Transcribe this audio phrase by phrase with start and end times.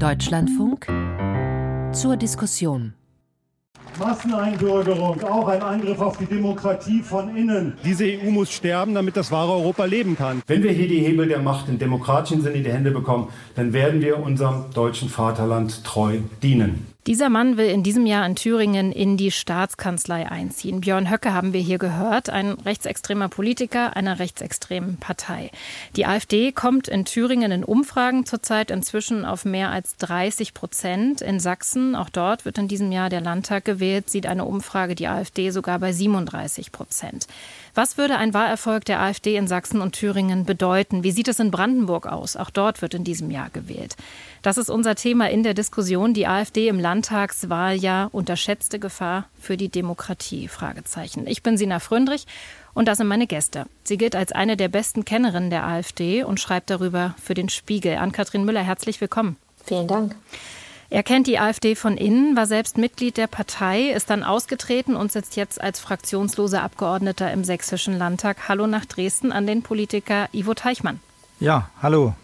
[0.00, 0.86] Deutschlandfunk
[1.92, 2.94] zur Diskussion.
[3.98, 7.74] Masseneinbürgerung, auch ein Angriff auf die Demokratie von innen.
[7.84, 10.42] Diese EU muss sterben, damit das wahre Europa leben kann.
[10.46, 13.74] Wenn wir hier die Hebel der Macht im demokratischen Sinne in die Hände bekommen, dann
[13.74, 16.86] werden wir unserem deutschen Vaterland treu dienen.
[17.06, 20.82] Dieser Mann will in diesem Jahr in Thüringen in die Staatskanzlei einziehen.
[20.82, 25.50] Björn Höcke haben wir hier gehört, ein rechtsextremer Politiker einer rechtsextremen Partei.
[25.96, 31.22] Die AfD kommt in Thüringen in Umfragen zurzeit inzwischen auf mehr als 30 Prozent.
[31.22, 35.08] In Sachsen, auch dort wird in diesem Jahr der Landtag gewählt, sieht eine Umfrage die
[35.08, 37.26] AfD sogar bei 37 Prozent.
[37.74, 41.04] Was würde ein Wahlerfolg der AfD in Sachsen und Thüringen bedeuten?
[41.04, 42.36] Wie sieht es in Brandenburg aus?
[42.36, 43.96] Auch dort wird in diesem Jahr gewählt.
[44.42, 46.12] Das ist unser Thema in der Diskussion.
[46.12, 50.48] Die AfD im Landtagswahljahr unterschätzte Gefahr für die Demokratie?
[50.48, 51.26] Fragezeichen.
[51.26, 52.26] Ich bin Sina Fröndrich
[52.74, 53.66] und das sind meine Gäste.
[53.84, 57.96] Sie gilt als eine der besten Kennerinnen der AfD und schreibt darüber für den Spiegel.
[57.96, 59.36] Ann-Kathrin Müller, herzlich willkommen.
[59.64, 60.16] Vielen Dank.
[60.92, 65.12] Er kennt die AfD von innen, war selbst Mitglied der Partei, ist dann ausgetreten und
[65.12, 68.48] sitzt jetzt als fraktionsloser Abgeordneter im Sächsischen Landtag.
[68.48, 70.98] Hallo nach Dresden an den Politiker Ivo Teichmann.
[71.38, 72.14] Ja, hallo.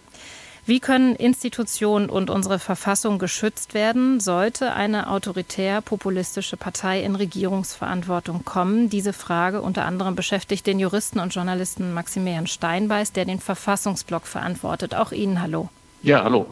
[0.67, 8.91] Wie können Institutionen und unsere Verfassung geschützt werden, sollte eine autoritär-populistische Partei in Regierungsverantwortung kommen?
[8.91, 14.97] Diese Frage unter anderem beschäftigt den Juristen und Journalisten Maximilian Steinbeiß, der den Verfassungsblock verantwortet.
[14.97, 15.69] Auch Ihnen hallo.
[16.03, 16.47] Ja, hallo.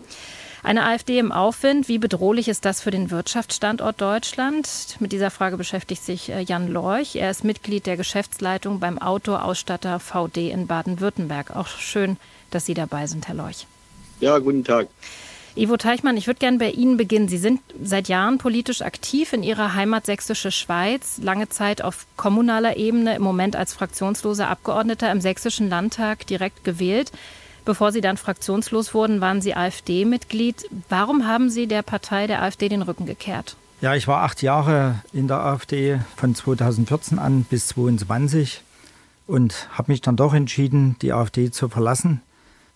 [0.64, 4.96] Eine AfD im Aufwind, wie bedrohlich ist das für den Wirtschaftsstandort Deutschland?
[4.98, 7.16] Mit dieser Frage beschäftigt sich äh, Jan Lorch.
[7.16, 11.54] Er ist Mitglied der Geschäftsleitung beim Autoausstatter VD in Baden-Württemberg.
[11.54, 12.16] Auch schön,
[12.50, 13.66] dass Sie dabei sind, Herr Lorch.
[14.20, 14.88] Ja, guten Tag.
[15.54, 17.28] Ivo Teichmann, ich würde gerne bei Ihnen beginnen.
[17.28, 22.78] Sie sind seit Jahren politisch aktiv in Ihrer Heimat Sächsische Schweiz, lange Zeit auf kommunaler
[22.78, 27.12] Ebene, im Moment als fraktionsloser Abgeordneter im Sächsischen Landtag direkt gewählt.
[27.64, 30.68] Bevor Sie dann fraktionslos wurden, waren Sie AfD-Mitglied.
[30.88, 33.56] Warum haben Sie der Partei der AfD den Rücken gekehrt?
[33.80, 38.62] Ja, ich war acht Jahre in der AfD von 2014 an bis 2022
[39.26, 42.20] und habe mich dann doch entschieden, die AfD zu verlassen.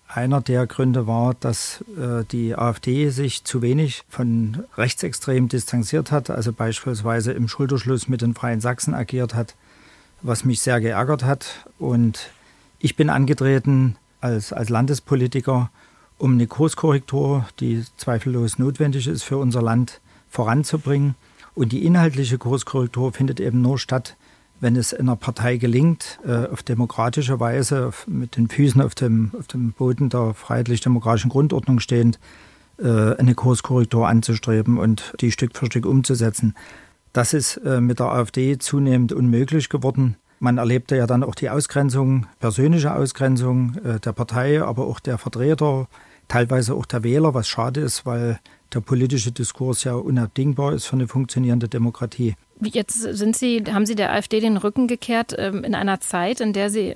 [0.07, 6.31] Einer der Gründe war, dass äh, die AfD sich zu wenig von Rechtsextremen distanziert hat,
[6.31, 9.53] also beispielsweise im Schulterschluss mit den Freien Sachsen agiert hat,
[10.23, 11.67] was mich sehr geärgert hat.
[11.77, 12.31] Und
[12.79, 15.69] ich bin angetreten, als, als Landespolitiker,
[16.17, 21.15] um eine Kurskorrektur, die zweifellos notwendig ist für unser Land, voranzubringen.
[21.55, 24.15] Und die inhaltliche Kurskorrektur findet eben nur statt,
[24.61, 29.47] wenn es einer Partei gelingt, äh, auf demokratische Weise, mit den Füßen auf dem, auf
[29.47, 32.19] dem Boden der freiheitlich-demokratischen Grundordnung stehend,
[32.77, 36.55] äh, eine Kurskorrektur anzustreben und die Stück für Stück umzusetzen.
[37.13, 40.15] Das ist äh, mit der AfD zunehmend unmöglich geworden.
[40.39, 45.17] Man erlebte ja dann auch die Ausgrenzung, persönliche Ausgrenzung äh, der Partei, aber auch der
[45.17, 45.87] Vertreter,
[46.29, 48.39] teilweise auch der Wähler, was schade ist, weil
[48.73, 52.35] der politische Diskurs ja unabdingbar ist für eine funktionierende Demokratie.
[52.61, 56.53] Jetzt sind Sie, haben Sie der AfD den Rücken gekehrt ähm, in einer Zeit, in
[56.53, 56.95] der sie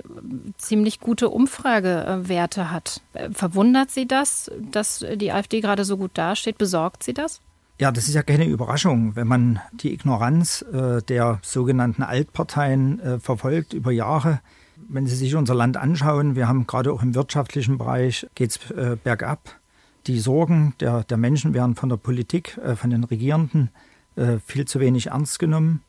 [0.58, 3.00] ziemlich gute Umfragewerte hat.
[3.14, 6.58] Äh, verwundert Sie das, dass die AfD gerade so gut dasteht?
[6.58, 7.40] Besorgt Sie das?
[7.80, 13.18] Ja, das ist ja keine Überraschung, wenn man die Ignoranz äh, der sogenannten Altparteien äh,
[13.18, 14.40] verfolgt über Jahre.
[14.76, 18.70] Wenn Sie sich unser Land anschauen, wir haben gerade auch im wirtschaftlichen Bereich geht es
[18.70, 19.58] äh, bergab.
[20.06, 23.70] Die Sorgen der, der Menschen werden von der Politik, äh, von den Regierenden
[24.14, 25.82] äh, viel zu wenig ernst genommen.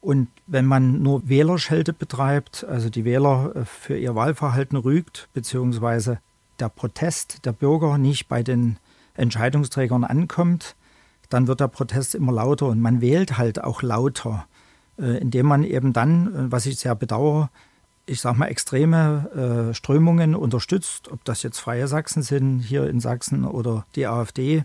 [0.00, 6.20] Und wenn man nur Wählerschelte betreibt, also die Wähler äh, für ihr Wahlverhalten rügt, beziehungsweise
[6.60, 8.76] der Protest der Bürger nicht bei den
[9.14, 10.76] Entscheidungsträgern ankommt,
[11.34, 14.46] dann wird der Protest immer lauter und man wählt halt auch lauter,
[14.98, 17.50] äh, indem man eben dann, äh, was ich sehr bedauere,
[18.06, 23.00] ich sage mal, extreme äh, Strömungen unterstützt, ob das jetzt Freie Sachsen sind hier in
[23.00, 24.64] Sachsen oder die AfD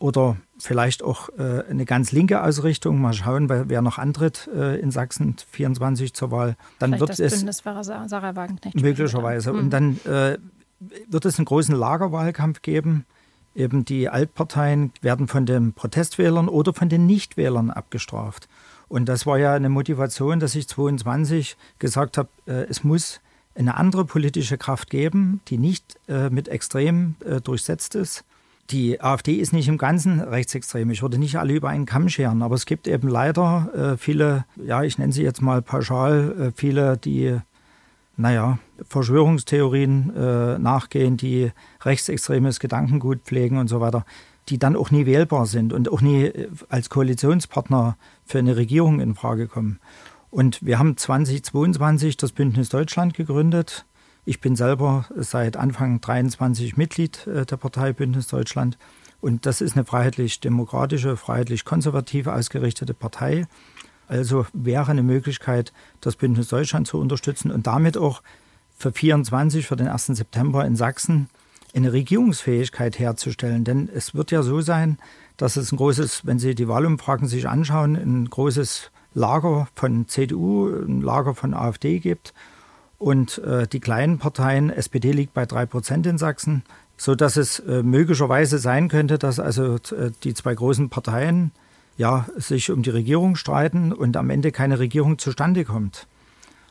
[0.00, 3.00] oder vielleicht auch eine ganz linke Ausrichtung.
[3.00, 6.56] Mal schauen, wer, noch antritt in Sachsen 24 zur Wahl.
[6.80, 9.52] Dann vielleicht wird das es Bündnisfahrer Sarah Wagenknecht möglicherweise.
[9.52, 13.06] Und dann wird es einen großen Lagerwahlkampf geben
[13.54, 18.48] Eben die Altparteien werden von den Protestwählern oder von den Nichtwählern abgestraft.
[18.92, 23.20] Und das war ja eine Motivation, dass ich 22 gesagt habe, äh, es muss
[23.54, 28.22] eine andere politische Kraft geben, die nicht äh, mit Extrem äh, durchsetzt ist.
[28.68, 30.90] Die AfD ist nicht im Ganzen rechtsextrem.
[30.90, 34.82] Ich würde nicht alle über einen Kamm scheren, aber es gibt eben leider viele, ja,
[34.82, 37.38] ich nenne sie jetzt mal pauschal, viele, die
[38.16, 44.04] naja, Verschwörungstheorien äh, nachgehen, die rechtsextremes Gedankengut pflegen und so weiter,
[44.48, 49.00] die dann auch nie wählbar sind und auch nie äh, als Koalitionspartner für eine Regierung
[49.00, 49.78] in Frage kommen.
[50.30, 53.84] Und wir haben 2022 das Bündnis Deutschland gegründet.
[54.24, 58.78] Ich bin selber seit Anfang 23 Mitglied äh, der Partei Bündnis Deutschland.
[59.20, 63.46] Und das ist eine freiheitlich-demokratische, freiheitlich-konservativ ausgerichtete Partei.
[64.12, 65.72] Also wäre eine Möglichkeit,
[66.02, 68.22] das Bündnis Deutschland zu unterstützen und damit auch
[68.76, 70.08] für 24, für den 1.
[70.08, 71.30] September in Sachsen
[71.74, 73.64] eine Regierungsfähigkeit herzustellen.
[73.64, 74.98] Denn es wird ja so sein,
[75.38, 80.68] dass es ein großes, wenn Sie die Wahlumfragen sich anschauen, ein großes Lager von CDU,
[80.68, 82.34] ein Lager von AfD gibt.
[82.98, 86.64] Und äh, die kleinen Parteien, SPD liegt bei drei Prozent in Sachsen,
[86.98, 91.52] so dass es äh, möglicherweise sein könnte, dass also äh, die zwei großen Parteien
[91.96, 96.06] ja, sich um die Regierung streiten und am Ende keine Regierung zustande kommt.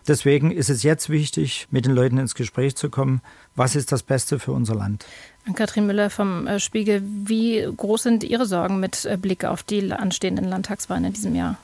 [0.08, 3.22] Deswegen ist es jetzt wichtig, mit den Leuten ins Gespräch zu kommen.
[3.56, 5.06] Was ist das Beste für unser Land?
[5.54, 9.92] Katrin Müller vom äh, Spiegel, wie groß sind Ihre Sorgen mit äh, Blick auf die
[9.92, 11.58] anstehenden Landtagswahlen in diesem Jahr?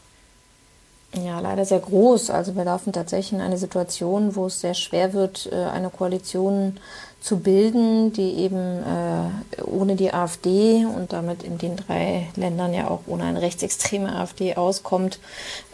[1.13, 2.29] Ja, leider sehr groß.
[2.29, 6.77] Also wir laufen tatsächlich in eine Situation, wo es sehr schwer wird, äh, eine Koalition
[7.27, 12.89] zu bilden, die eben äh, ohne die AfD und damit in den drei Ländern ja
[12.89, 15.19] auch ohne eine rechtsextreme AfD auskommt,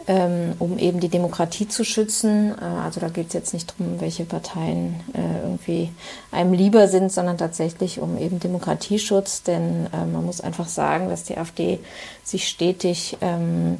[0.07, 2.55] ähm, um eben die Demokratie zu schützen.
[2.59, 5.91] Äh, also da geht es jetzt nicht darum, welche Parteien äh, irgendwie
[6.31, 9.44] einem lieber sind, sondern tatsächlich um eben Demokratieschutz.
[9.44, 11.79] Denn äh, man muss einfach sagen, dass die AfD
[12.23, 13.77] sich stetig ähm,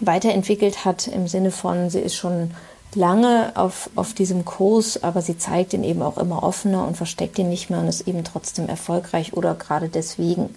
[0.00, 2.52] weiterentwickelt hat im Sinne von, sie ist schon
[2.94, 7.38] lange auf, auf diesem Kurs, aber sie zeigt ihn eben auch immer offener und versteckt
[7.38, 10.54] ihn nicht mehr und ist eben trotzdem erfolgreich oder gerade deswegen.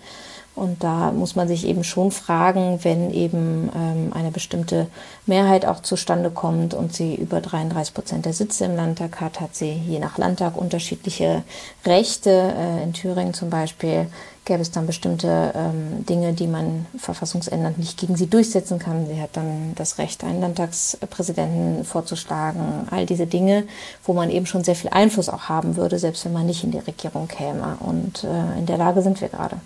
[0.56, 4.86] Und da muss man sich eben schon fragen, wenn eben ähm, eine bestimmte
[5.26, 9.56] Mehrheit auch zustande kommt und sie über 33 Prozent der Sitze im Landtag hat, hat
[9.56, 11.44] sie je nach Landtag unterschiedliche
[11.86, 12.30] Rechte.
[12.30, 14.08] Äh, in Thüringen zum Beispiel
[14.45, 19.07] gäbe es dann bestimmte ähm, Dinge, die man verfassungsändernd nicht gegen sie durchsetzen kann.
[19.07, 22.88] Sie hat dann das Recht, einen Landtagspräsidenten vorzuschlagen.
[22.92, 23.66] All diese Dinge,
[24.04, 26.72] wo man eben schon sehr viel Einfluss auch haben würde, selbst wenn man nicht in
[26.72, 27.78] die Regierung käme.
[27.80, 29.57] Und äh, in der Lage sind wir gerade.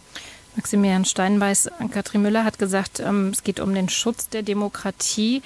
[0.55, 5.43] Maximilian Steinbeiß, Katrin Müller hat gesagt, ähm, es geht um den Schutz der Demokratie.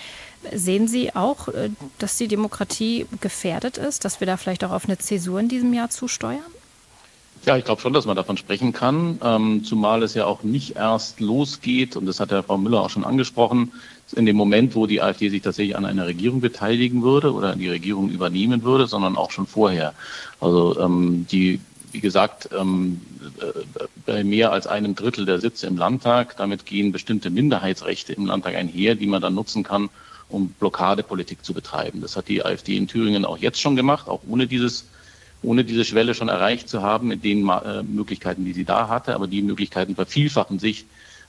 [0.53, 1.69] Sehen Sie auch, äh,
[1.99, 5.73] dass die Demokratie gefährdet ist, dass wir da vielleicht auch auf eine Zäsur in diesem
[5.73, 6.39] Jahr zusteuern?
[7.45, 10.75] Ja, ich glaube schon, dass man davon sprechen kann, ähm, zumal es ja auch nicht
[10.75, 13.71] erst losgeht, und das hat ja Frau Müller auch schon angesprochen,
[14.15, 17.69] in dem Moment, wo die AfD sich tatsächlich an einer Regierung beteiligen würde oder die
[17.69, 19.93] Regierung übernehmen würde, sondern auch schon vorher.
[20.39, 21.59] Also ähm, die
[21.91, 23.01] wie gesagt, ähm,
[23.39, 26.37] äh, bei mehr als einem Drittel der Sitze im Landtag.
[26.37, 29.89] Damit gehen bestimmte Minderheitsrechte im Landtag einher, die man dann nutzen kann,
[30.29, 32.01] um Blockadepolitik zu betreiben.
[32.01, 34.85] Das hat die AfD in Thüringen auch jetzt schon gemacht, auch ohne dieses
[35.43, 39.15] ohne diese Schwelle schon erreicht zu haben mit den äh, Möglichkeiten, die sie da hatte.
[39.15, 40.85] Aber die Möglichkeiten vervielfachen sich,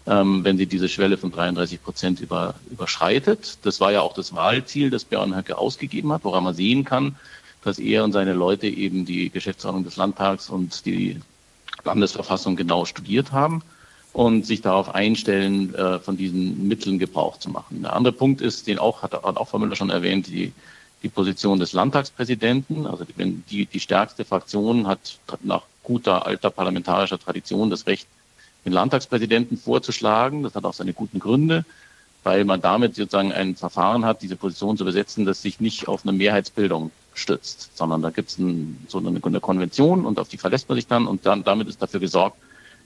[0.06, 3.58] ähm, wenn sie diese Schwelle von 33 Prozent über, überschreitet.
[3.62, 7.16] Das war ja auch das Wahlziel, das Björn Höcke ausgegeben hat, woran man sehen kann,
[7.62, 11.20] dass er und seine Leute eben die Geschäftsordnung des Landtags und die
[11.84, 13.62] Landesverfassung genau studiert haben
[14.12, 17.82] und sich darauf einstellen, äh, von diesen Mitteln Gebrauch zu machen.
[17.82, 20.52] Der andere Punkt ist, den auch, hat, auch Frau Müller schon erwähnt, die,
[21.02, 22.86] die Position des Landtagspräsidenten.
[22.86, 28.06] Also die, die, stärkste Fraktion hat nach guter alter parlamentarischer Tradition das Recht,
[28.64, 30.42] den Landtagspräsidenten vorzuschlagen.
[30.42, 31.64] Das hat auch seine guten Gründe,
[32.22, 36.04] weil man damit sozusagen ein Verfahren hat, diese Position zu besetzen, das sich nicht auf
[36.04, 40.38] eine Mehrheitsbildung stützt, sondern da gibt es ein, so eine, eine, Konvention und auf die
[40.38, 42.36] verlässt man sich dann und dann damit ist dafür gesorgt,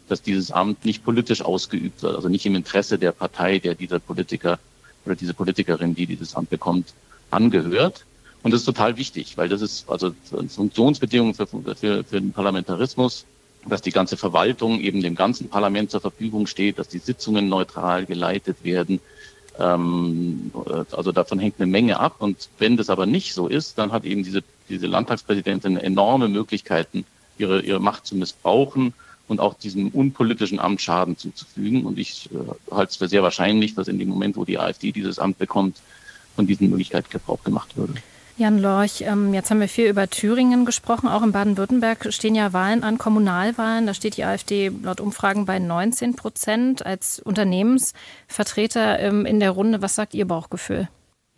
[0.08, 4.00] dass dieses Amt nicht politisch ausgeübt wird, also nicht im Interesse der Partei, der dieser
[4.00, 4.58] Politiker
[5.05, 6.93] oder diese Politikerin, die dieses Amt bekommt,
[7.30, 8.04] angehört.
[8.42, 12.32] Und das ist total wichtig, weil das ist also eine Funktionsbedingung für, für, für den
[12.32, 13.24] Parlamentarismus,
[13.68, 18.06] dass die ganze Verwaltung eben dem ganzen Parlament zur Verfügung steht, dass die Sitzungen neutral
[18.06, 19.00] geleitet werden,
[19.58, 20.50] ähm,
[20.92, 22.16] also davon hängt eine Menge ab.
[22.18, 27.04] Und wenn das aber nicht so ist, dann hat eben diese, diese Landtagspräsidentin enorme Möglichkeiten,
[27.38, 28.94] ihre, ihre Macht zu missbrauchen
[29.28, 31.84] und auch diesem unpolitischen Amt Schaden zuzufügen.
[31.84, 34.92] Und ich äh, halte es für sehr wahrscheinlich, dass in dem Moment, wo die AfD
[34.92, 35.78] dieses Amt bekommt,
[36.36, 37.94] von diesen Möglichkeiten Gebrauch gemacht würde.
[38.38, 41.08] Jan Lorch, ähm, jetzt haben wir viel über Thüringen gesprochen.
[41.08, 43.86] Auch in Baden-Württemberg stehen ja Wahlen an, Kommunalwahlen.
[43.86, 46.84] Da steht die AfD laut Umfragen bei 19 Prozent.
[46.84, 50.88] Als Unternehmensvertreter ähm, in der Runde, was sagt Ihr Bauchgefühl?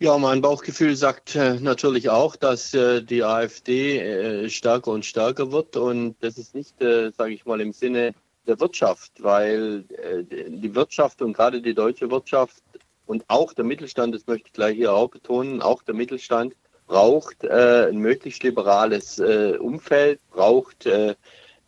[0.01, 5.53] Ja, mein Bauchgefühl sagt äh, natürlich auch, dass äh, die AfD äh, stärker und stärker
[5.53, 5.77] wird.
[5.77, 8.13] Und das ist nicht, sage ich mal, im Sinne
[8.45, 12.63] der Wirtschaft, weil die Wirtschaft und gerade die deutsche Wirtschaft
[13.09, 16.53] und auch der Mittelstand, das möchte ich gleich hier auch betonen, auch der Mittelstand
[16.85, 21.15] braucht äh, ein möglichst liberales äh, Umfeld, braucht äh,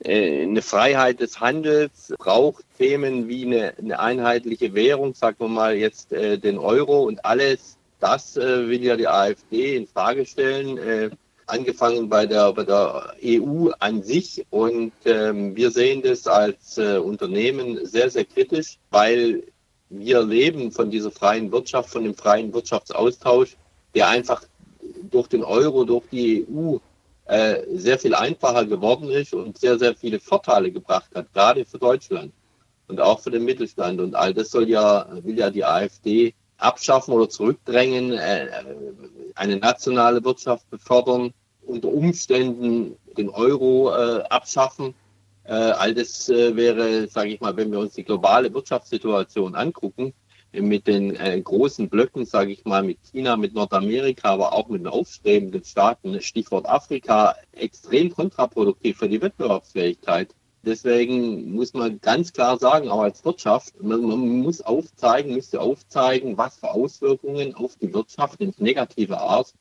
[0.03, 5.75] äh, eine Freiheit des Handels, braucht Themen wie eine, eine einheitliche Währung, sagen wir mal
[5.75, 11.17] jetzt äh, den Euro und alles das äh, will ja die AfD in Frage stellen.
[11.47, 14.45] Angefangen bei der, bei der EU an sich.
[14.51, 19.43] Und ähm, wir sehen das als Unternehmen sehr, sehr kritisch, weil
[19.91, 23.57] wir leben von dieser freien Wirtschaft, von dem freien Wirtschaftsaustausch,
[23.93, 24.43] der einfach
[25.09, 26.77] durch den Euro, durch die EU
[27.25, 31.77] äh, sehr viel einfacher geworden ist und sehr, sehr viele Vorteile gebracht hat, gerade für
[31.77, 32.31] Deutschland
[32.87, 33.99] und auch für den Mittelstand.
[33.99, 38.47] Und all das soll ja, will ja die AfD abschaffen oder zurückdrängen, äh,
[39.35, 41.33] eine nationale Wirtschaft befördern,
[41.65, 44.93] unter Umständen den Euro äh, abschaffen.
[45.51, 50.13] Äh, all das äh, wäre, sage ich mal, wenn wir uns die globale Wirtschaftssituation angucken,
[50.53, 54.79] mit den äh, großen Blöcken, sage ich mal, mit China, mit Nordamerika, aber auch mit
[54.79, 60.33] den aufstrebenden Staaten, Stichwort Afrika, extrem kontraproduktiv für die Wettbewerbsfähigkeit.
[60.63, 66.37] Deswegen muss man ganz klar sagen, auch als Wirtschaft, man, man muss aufzeigen, müsste aufzeigen,
[66.37, 69.53] was für Auswirkungen auf die Wirtschaft in negative Art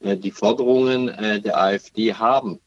[0.00, 2.60] äh, die Forderungen äh, der AfD haben.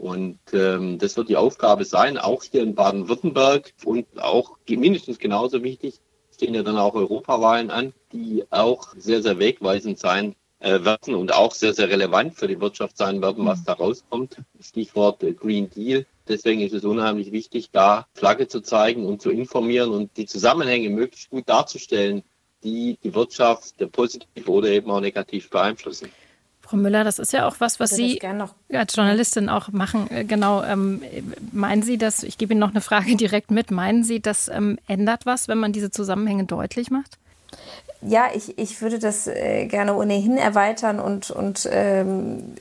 [0.00, 5.62] Und ähm, das wird die Aufgabe sein, auch hier in Baden-Württemberg und auch mindestens genauso
[5.62, 6.00] wichtig,
[6.34, 11.34] stehen ja dann auch Europawahlen an, die auch sehr, sehr wegweisend sein äh, werden und
[11.34, 14.38] auch sehr, sehr relevant für die Wirtschaft sein werden, was da rauskommt.
[14.58, 16.06] Stichwort äh, Green Deal.
[16.26, 20.88] Deswegen ist es unheimlich wichtig, da Flagge zu zeigen und zu informieren und die Zusammenhänge
[20.88, 22.22] möglichst gut darzustellen,
[22.64, 26.08] die die Wirtschaft positiv oder eben auch negativ beeinflussen.
[26.70, 28.20] Frau Müller, das ist ja auch was, was Sie
[28.72, 30.08] als Journalistin auch machen.
[30.08, 31.02] Äh, genau, ähm,
[31.50, 34.78] meinen Sie das, ich gebe Ihnen noch eine Frage direkt mit, meinen Sie, das ähm,
[34.86, 37.18] ändert was, wenn man diese Zusammenhänge deutlich macht?
[38.02, 42.54] Ja, ich, ich würde das äh, gerne ohnehin erweitern und, und ähm,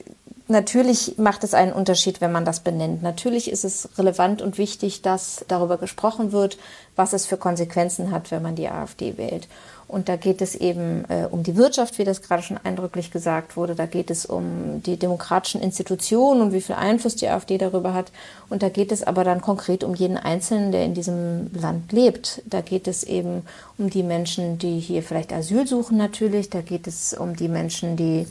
[0.47, 3.03] natürlich macht es einen Unterschied, wenn man das benennt.
[3.03, 6.57] Natürlich ist es relevant und wichtig, dass darüber gesprochen wird,
[6.95, 9.47] was es für Konsequenzen hat, wenn man die AfD wählt.
[9.89, 13.57] Und da geht es eben äh, um die Wirtschaft, wie das gerade schon eindrücklich gesagt
[13.57, 13.73] wurde.
[13.73, 18.11] Da geht es um die demokratischen Institutionen und wie viel Einfluss die AfD darüber hat.
[18.49, 22.43] Und da geht es aber dann konkret um jeden Einzelnen, der in diesem Land lebt.
[22.45, 23.41] Da geht es eben
[23.79, 26.51] um die Menschen, die hier vielleicht Asyl suchen natürlich.
[26.51, 28.27] Da geht es um die Menschen, die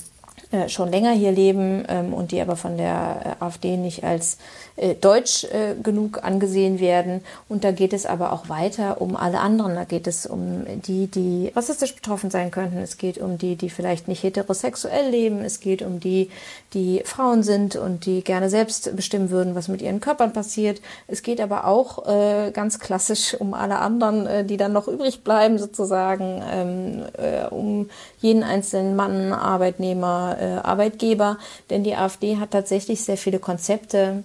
[0.51, 4.39] äh, schon länger hier leben ähm, und die aber von der äh, AfD nicht als
[4.77, 7.23] äh, deutsch äh, genug angesehen werden.
[7.51, 9.75] Und da geht es aber auch weiter um alle anderen.
[9.75, 12.79] Da geht es um die, die rassistisch betroffen sein könnten.
[12.79, 15.41] Es geht um die, die vielleicht nicht heterosexuell leben.
[15.45, 16.31] Es geht um die,
[16.73, 20.81] die Frauen sind und die gerne selbst bestimmen würden, was mit ihren Körpern passiert.
[21.09, 25.59] Es geht aber auch äh, ganz klassisch um alle anderen, die dann noch übrig bleiben,
[25.59, 27.91] sozusagen, ähm, äh, um
[28.21, 31.39] jeden einzelnen Mann, Arbeitnehmer, äh, Arbeitgeber.
[31.71, 34.25] Denn die AfD hat tatsächlich sehr viele Konzepte,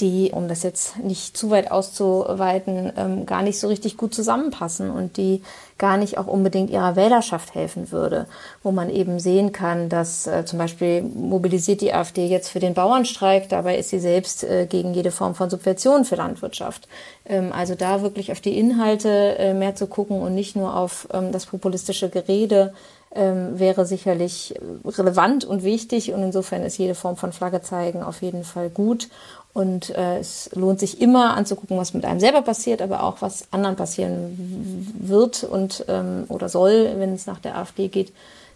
[0.00, 4.90] die, um das jetzt nicht zu weit auszuweiten, ähm, gar nicht so richtig gut zusammenpassen
[4.90, 5.42] und die
[5.78, 8.26] gar nicht auch unbedingt ihrer Wählerschaft helfen würde,
[8.62, 12.74] wo man eben sehen kann, dass äh, zum Beispiel mobilisiert die AfD jetzt für den
[12.74, 16.88] Bauernstreik, dabei ist sie selbst äh, gegen jede Form von Subvention für Landwirtschaft.
[17.26, 21.08] Ähm, also da wirklich auf die Inhalte äh, mehr zu gucken und nicht nur auf
[21.12, 22.74] ähm, das populistische Gerede,
[23.16, 24.54] ähm, wäre sicherlich
[24.84, 29.08] relevant und wichtig und insofern ist jede Form von Flagge zeigen auf jeden Fall gut
[29.56, 33.50] und äh, es lohnt sich immer anzugucken, was mit einem selber passiert, aber auch was
[33.52, 38.12] anderen passieren wird und ähm, oder soll, wenn es nach der AfD geht.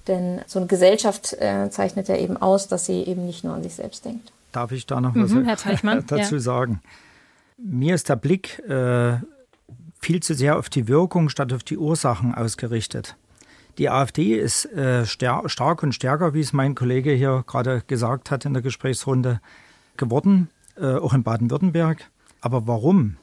[0.08, 3.62] Denn so eine Gesellschaft äh, zeichnet ja eben aus, dass sie eben nicht nur an
[3.62, 4.30] sich selbst denkt.
[4.52, 5.46] Darf ich da noch was mhm,
[6.06, 6.40] dazu ja.
[6.40, 6.82] sagen?
[7.56, 9.18] Mir ist der Blick äh,
[10.00, 13.16] viel zu sehr auf die Wirkung statt auf die Ursachen ausgerichtet.
[13.78, 18.44] Die AfD ist äh, stark und stärker, wie es mein Kollege hier gerade gesagt hat
[18.44, 19.40] in der Gesprächsrunde,
[19.96, 22.10] geworden äh, auch in Baden-Württemberg.
[22.40, 23.16] Aber warum?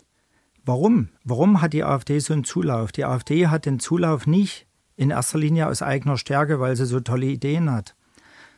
[0.65, 1.09] Warum?
[1.23, 2.91] Warum hat die AfD so einen Zulauf?
[2.91, 6.99] Die AfD hat den Zulauf nicht in erster Linie aus eigener Stärke, weil sie so
[6.99, 7.95] tolle Ideen hat,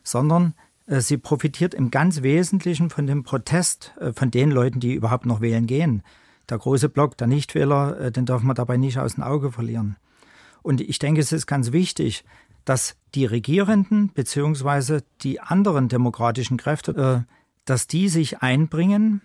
[0.03, 0.53] sondern
[0.87, 5.25] äh, sie profitiert im ganz Wesentlichen von dem Protest äh, von den Leuten, die überhaupt
[5.25, 6.01] noch wählen gehen.
[6.49, 9.97] Der große Block der Nichtwähler, äh, den darf man dabei nicht aus dem Auge verlieren.
[10.61, 12.23] Und ich denke, es ist ganz wichtig,
[12.65, 15.01] dass die Regierenden bzw.
[15.21, 17.33] die anderen demokratischen Kräfte äh,
[17.69, 19.21] dass die sich einbringen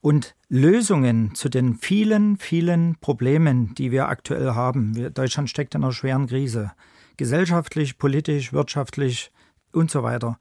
[0.00, 5.14] und Lösungen zu den vielen, vielen Problemen, die wir aktuell haben.
[5.14, 6.72] Deutschland steckt in einer schweren Krise,
[7.16, 9.30] gesellschaftlich, politisch, wirtschaftlich
[9.72, 10.38] und so weiter.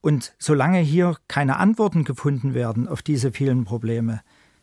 [0.00, 4.22] Und solange hier keine Antworten gefunden werden auf diese vielen Probleme,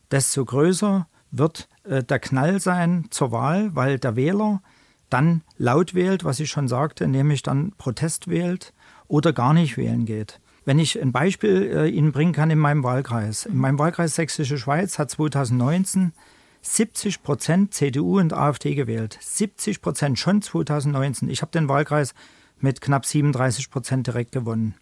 [0.09, 4.61] desto größer wird äh, der Knall sein zur Wahl, weil der Wähler
[5.09, 8.73] dann laut wählt, was ich schon sagte, nämlich dann Protest wählt
[9.07, 10.39] oder gar nicht wählen geht.
[10.65, 13.45] Wenn ich ein Beispiel äh, Ihnen bringen kann in meinem Wahlkreis.
[13.45, 16.13] In meinem Wahlkreis Sächsische Schweiz hat 2019
[16.61, 19.17] 70 Prozent CDU und AfD gewählt.
[19.21, 21.29] 70 Prozent schon 2019.
[21.29, 22.13] Ich habe den Wahlkreis
[22.59, 24.75] mit knapp 37 Prozent direkt gewonnen.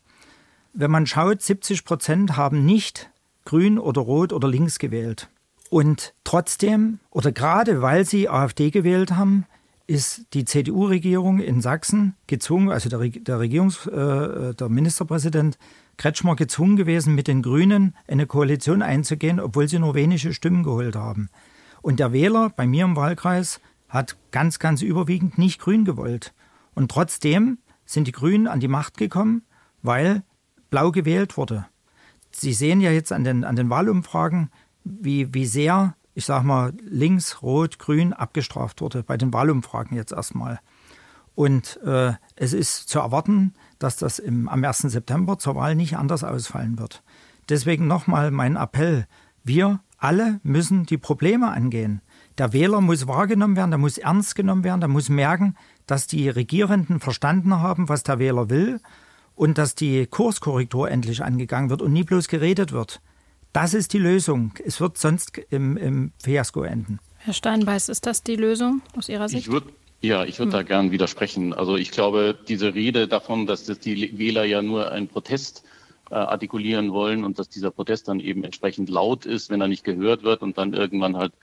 [0.74, 3.10] wenn man schaut, 70 Prozent haben nicht
[3.46, 5.30] grün oder rot oder links gewählt.
[5.70, 9.46] Und trotzdem, oder gerade weil sie AfD gewählt haben,
[9.88, 15.58] ist die CDU-Regierung in Sachsen gezwungen, also der, der Regierungs-, äh, der Ministerpräsident
[15.96, 20.96] Kretschmer gezwungen gewesen, mit den Grünen eine Koalition einzugehen, obwohl sie nur wenige Stimmen geholt
[20.96, 21.30] haben.
[21.82, 26.34] Und der Wähler bei mir im Wahlkreis hat ganz, ganz überwiegend nicht grün gewollt.
[26.76, 29.44] Und trotzdem sind die Grünen an die Macht gekommen,
[29.82, 30.24] weil
[30.70, 31.66] blau gewählt wurde.
[32.32, 34.52] Sie sehen ja jetzt an den, an den Wahlumfragen,
[34.84, 40.14] wie, wie sehr, ich sag mal, links, rot, grün abgestraft wurde, bei den Wahlumfragen jetzt
[40.14, 40.60] erstmal.
[41.36, 44.80] Und äh, es ist zu erwarten, dass das im, am 1.
[44.80, 47.04] September zur Wahl nicht anders ausfallen wird.
[47.50, 49.06] Deswegen nochmal mein Appell.
[49.44, 52.02] Wir alle müssen die Probleme angehen.
[52.40, 55.56] Der Wähler muss wahrgenommen werden, der muss ernst genommen werden, der muss merken,
[55.86, 58.82] dass die Regierenden verstanden haben, was der Wähler will
[59.36, 63.02] und dass die Kurskorrektur endlich angegangen wird und nie bloß geredet wird.
[63.60, 64.54] Das ist die Lösung.
[64.64, 67.00] Es wird sonst im, im Fiasko enden.
[67.18, 69.48] Herr Steinbeiß, ist das die Lösung aus Ihrer Sicht?
[69.48, 69.64] Ich würd,
[70.00, 70.58] ja, ich würde hm.
[70.58, 71.56] da gern widersprechen.
[71.56, 75.64] Also ich glaube, diese Rede davon, dass das die Wähler ja nur einen Protest
[76.12, 79.84] äh, artikulieren wollen und dass dieser Protest dann eben entsprechend laut ist, wenn er nicht
[79.84, 81.34] gehört wird und dann irgendwann halt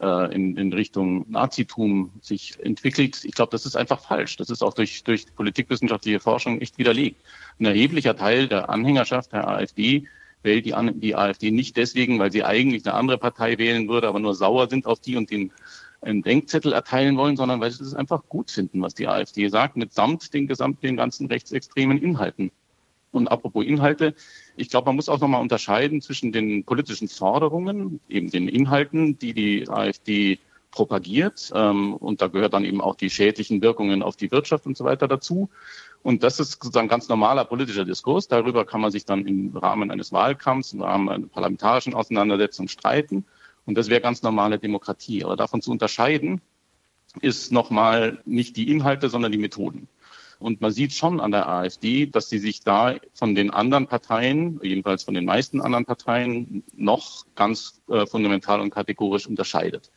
[0.00, 3.26] äh, in, in Richtung Nazitum sich entwickelt.
[3.26, 4.38] Ich glaube, das ist einfach falsch.
[4.38, 7.20] Das ist auch durch, durch politikwissenschaftliche Forschung echt widerlegt.
[7.60, 10.08] Ein erheblicher Teil der Anhängerschaft der AfD
[10.42, 14.20] wählt die, die AfD nicht deswegen, weil sie eigentlich eine andere Partei wählen würde, aber
[14.20, 15.52] nur sauer sind auf die und den
[16.00, 19.76] einen Denkzettel erteilen wollen, sondern weil sie es einfach gut finden, was die AfD sagt,
[19.76, 22.50] mitsamt den gesamten, den ganzen rechtsextremen Inhalten.
[23.12, 24.14] Und apropos Inhalte,
[24.56, 29.34] ich glaube, man muss auch nochmal unterscheiden zwischen den politischen Forderungen, eben den Inhalten, die
[29.34, 30.38] die AfD
[30.70, 31.52] propagiert.
[31.54, 34.84] Ähm, und da gehört dann eben auch die schädlichen Wirkungen auf die Wirtschaft und so
[34.84, 35.50] weiter dazu.
[36.02, 38.26] Und das ist sozusagen ganz normaler politischer Diskurs.
[38.26, 43.24] Darüber kann man sich dann im Rahmen eines Wahlkampfs, im Rahmen einer parlamentarischen Auseinandersetzung streiten.
[43.66, 45.24] Und das wäre ganz normale Demokratie.
[45.24, 46.40] Aber davon zu unterscheiden,
[47.20, 49.88] ist nochmal nicht die Inhalte, sondern die Methoden.
[50.38, 54.58] Und man sieht schon an der AfD, dass sie sich da von den anderen Parteien,
[54.62, 59.92] jedenfalls von den meisten anderen Parteien, noch ganz äh, fundamental und kategorisch unterscheidet.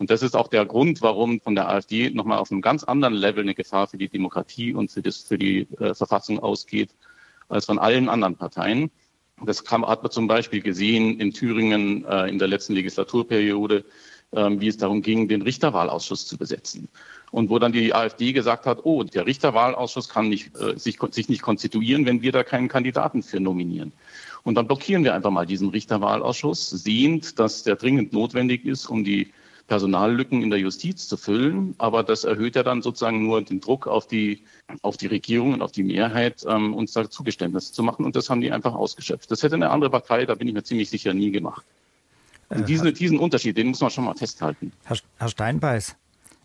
[0.00, 3.12] Und das ist auch der Grund, warum von der AfD nochmal auf einem ganz anderen
[3.12, 6.88] Level eine Gefahr für die Demokratie und für, das, für die äh, Verfassung ausgeht,
[7.50, 8.90] als von allen anderen Parteien.
[9.44, 13.84] Das kam, hat man zum Beispiel gesehen in Thüringen äh, in der letzten Legislaturperiode,
[14.30, 16.88] äh, wie es darum ging, den Richterwahlausschuss zu besetzen
[17.30, 21.28] und wo dann die AfD gesagt hat, oh, der Richterwahlausschuss kann nicht, äh, sich, sich
[21.28, 23.92] nicht konstituieren, wenn wir da keinen Kandidaten für nominieren.
[24.44, 29.04] Und dann blockieren wir einfach mal diesen Richterwahlausschuss, sehend, dass der dringend notwendig ist, um
[29.04, 29.30] die
[29.70, 31.76] Personallücken in der Justiz zu füllen.
[31.78, 34.42] Aber das erhöht ja dann sozusagen nur den Druck auf die,
[34.82, 38.04] auf die Regierung und auf die Mehrheit, ähm, uns da Zugeständnisse zu machen.
[38.04, 39.30] Und das haben die einfach ausgeschöpft.
[39.30, 41.64] Das hätte eine andere Partei, da bin ich mir ziemlich sicher, nie gemacht.
[42.48, 44.72] Und äh, diesen, diesen Unterschied, den muss man schon mal festhalten.
[44.82, 45.94] Herr, Herr Steinbeiß,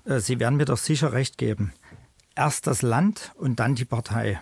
[0.05, 1.73] äh, Sie werden mir doch sicher recht geben.
[2.35, 4.39] Erst das Land und dann die Partei.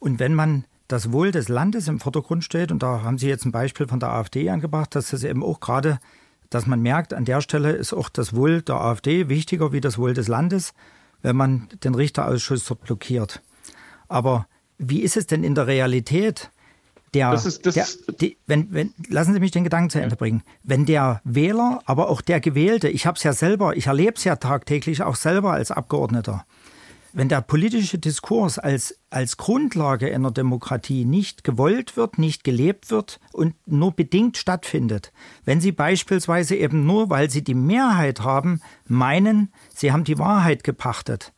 [0.00, 3.44] Und wenn man das Wohl des Landes im Vordergrund steht, und da haben Sie jetzt
[3.44, 6.00] ein Beispiel von der AfD angebracht, dass das eben auch gerade,
[6.50, 9.98] dass man merkt, an der Stelle ist auch das Wohl der AfD wichtiger wie das
[9.98, 10.74] Wohl des Landes,
[11.22, 13.40] wenn man den Richterausschuss dort blockiert.
[14.08, 14.46] Aber
[14.78, 16.50] wie ist es denn in der Realität?
[17.14, 17.86] Der, das ist, das der,
[18.20, 20.42] die, wenn, wenn, lassen Sie mich den Gedanken zu Ende bringen.
[20.62, 24.24] Wenn der Wähler, aber auch der Gewählte, ich habe es ja selber, ich erlebe es
[24.24, 26.44] ja tagtäglich auch selber als Abgeordneter,
[27.12, 33.20] wenn der politische Diskurs als, als Grundlage einer Demokratie nicht gewollt wird, nicht gelebt wird
[33.32, 35.12] und nur bedingt stattfindet,
[35.44, 40.64] wenn Sie beispielsweise eben nur, weil Sie die Mehrheit haben, meinen, Sie haben die Wahrheit
[40.64, 41.32] gepachtet,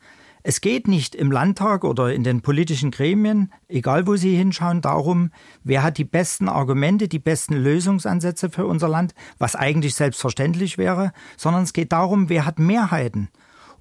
[0.44, 5.30] es geht nicht im Landtag oder in den politischen Gremien, egal wo Sie hinschauen, darum,
[5.62, 11.12] wer hat die besten Argumente, die besten Lösungsansätze für unser Land, was eigentlich selbstverständlich wäre,
[11.36, 13.28] sondern es geht darum, wer hat Mehrheiten.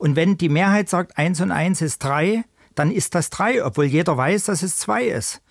[0.02, 3.86] Und wenn die Mehrheit sagt, eins und eins ist drei, dann ist das drei, obwohl
[3.86, 5.44] jeder weiß, dass es zwei ist.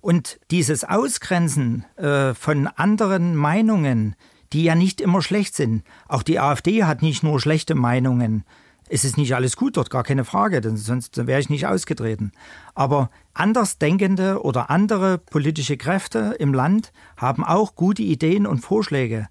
[0.00, 4.16] Und dieses Ausgrenzen äh, von anderen Meinungen,
[4.52, 5.84] die ja nicht immer schlecht sind.
[6.08, 8.42] Auch die AfD hat nicht nur schlechte Meinungen,
[8.88, 12.32] es ist nicht alles gut dort, gar keine Frage, denn sonst wäre ich nicht ausgetreten.
[12.74, 19.28] Aber Andersdenkende oder andere politische Kräfte im Land haben auch gute Ideen und Vorschläge.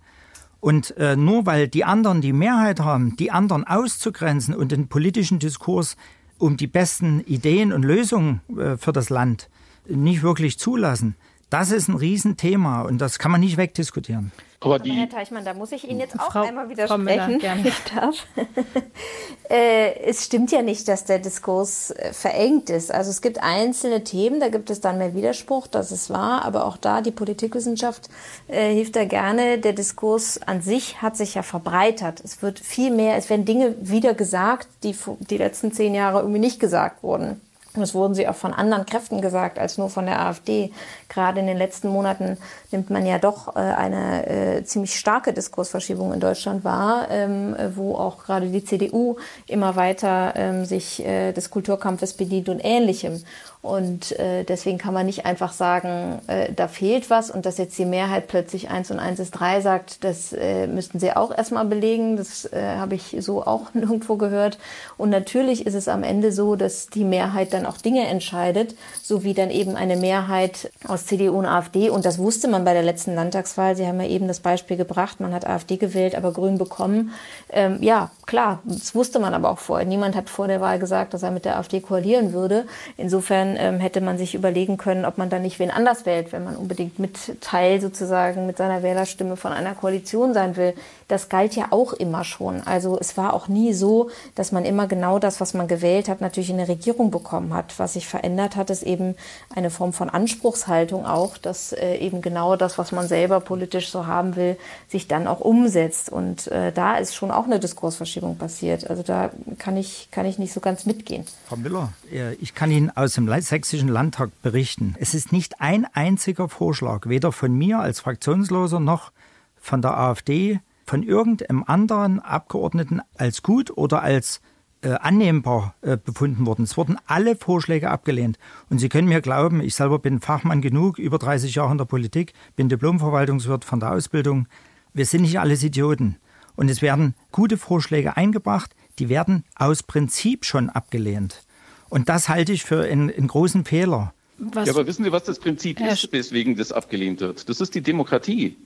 [0.61, 5.39] Und äh, nur weil die anderen die Mehrheit haben, die anderen auszugrenzen und den politischen
[5.39, 5.97] Diskurs
[6.37, 9.49] um die besten Ideen und Lösungen äh, für das Land
[9.87, 11.15] nicht wirklich zulassen,
[11.49, 14.31] das ist ein Riesenthema und das kann man nicht wegdiskutieren.
[14.63, 17.41] Aber, aber Herr Teichmann, da muss ich Ihnen jetzt auch Frau, einmal widersprechen.
[17.41, 18.27] Frau ich darf.
[19.49, 22.93] äh, es stimmt ja nicht, dass der Diskurs äh, verengt ist.
[22.93, 26.65] Also es gibt einzelne Themen, da gibt es dann mehr Widerspruch, das ist wahr, aber
[26.65, 28.09] auch da, die Politikwissenschaft
[28.47, 29.57] äh, hilft da gerne.
[29.57, 32.21] Der Diskurs an sich hat sich ja verbreitert.
[32.23, 36.39] Es wird viel mehr, es werden Dinge wieder gesagt, die die letzten zehn Jahre irgendwie
[36.39, 37.41] nicht gesagt wurden.
[37.73, 40.71] Und es wurden sie auch von anderen Kräften gesagt als nur von der AfD.
[41.07, 42.37] Gerade in den letzten Monaten
[42.71, 47.95] nimmt man ja doch äh, eine äh, ziemlich starke Diskursverschiebung in Deutschland wahr, ähm, wo
[47.95, 53.23] auch gerade die CDU immer weiter ähm, sich äh, des Kulturkampfes bedient und Ähnlichem.
[53.63, 56.19] Und deswegen kann man nicht einfach sagen,
[56.55, 60.03] da fehlt was und dass jetzt die Mehrheit plötzlich eins und eins ist drei sagt,
[60.03, 60.35] das
[60.67, 62.17] müssten sie auch erstmal belegen.
[62.17, 64.57] Das habe ich so auch nirgendwo gehört.
[64.97, 69.23] Und natürlich ist es am Ende so, dass die Mehrheit dann auch Dinge entscheidet, so
[69.23, 71.91] wie dann eben eine Mehrheit aus CDU und AfD.
[71.91, 73.75] Und das wusste man bei der letzten Landtagswahl.
[73.75, 77.11] Sie haben ja eben das Beispiel gebracht, man hat AfD gewählt, aber Grün bekommen.
[77.51, 79.87] Ähm, ja, klar, das wusste man aber auch vorher.
[79.87, 82.65] Niemand hat vor der Wahl gesagt, dass er mit der AfD koalieren würde.
[82.97, 86.43] Insofern ähm, hätte man sich überlegen können, ob man dann nicht wen anders wählt, wenn
[86.43, 90.73] man unbedingt mit Teil sozusagen mit seiner Wählerstimme von einer Koalition sein will.
[91.11, 92.61] Das galt ja auch immer schon.
[92.61, 96.21] Also es war auch nie so, dass man immer genau das, was man gewählt hat,
[96.21, 97.77] natürlich in der Regierung bekommen hat.
[97.79, 99.15] Was sich verändert hat, ist eben
[99.53, 104.05] eine Form von Anspruchshaltung auch, dass äh, eben genau das, was man selber politisch so
[104.05, 104.55] haben will,
[104.87, 106.09] sich dann auch umsetzt.
[106.09, 108.89] Und äh, da ist schon auch eine Diskursverschiebung passiert.
[108.89, 111.25] Also da kann ich, kann ich nicht so ganz mitgehen.
[111.45, 111.91] Frau Müller,
[112.39, 114.95] ich kann Ihnen aus dem Sächsischen Landtag berichten.
[114.97, 119.11] Es ist nicht ein einziger Vorschlag, weder von mir als Fraktionsloser noch
[119.59, 124.41] von der AfD, von irgendeinem anderen Abgeordneten als gut oder als
[124.81, 126.63] äh, annehmbar äh, befunden worden.
[126.63, 128.37] Es wurden alle Vorschläge abgelehnt.
[128.69, 131.85] Und Sie können mir glauben, ich selber bin Fachmann genug, über 30 Jahre in der
[131.85, 134.49] Politik, bin Diplomverwaltungswirt von der Ausbildung.
[134.93, 136.17] Wir sind nicht alles Idioten.
[136.57, 141.45] Und es werden gute Vorschläge eingebracht, die werden aus Prinzip schon abgelehnt.
[141.87, 144.13] Und das halte ich für einen, einen großen Fehler.
[144.39, 144.67] Was?
[144.67, 147.47] Ja, aber wissen Sie, was das Prinzip ist, weswegen das abgelehnt wird?
[147.47, 148.57] Das ist die Demokratie.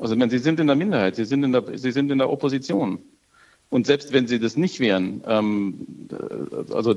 [0.00, 2.30] Also, wenn Sie sind in der Minderheit, Sie sind in der, Sie sind in der
[2.30, 2.98] Opposition.
[3.68, 5.86] Und selbst wenn Sie das nicht wären, ähm,
[6.72, 6.96] also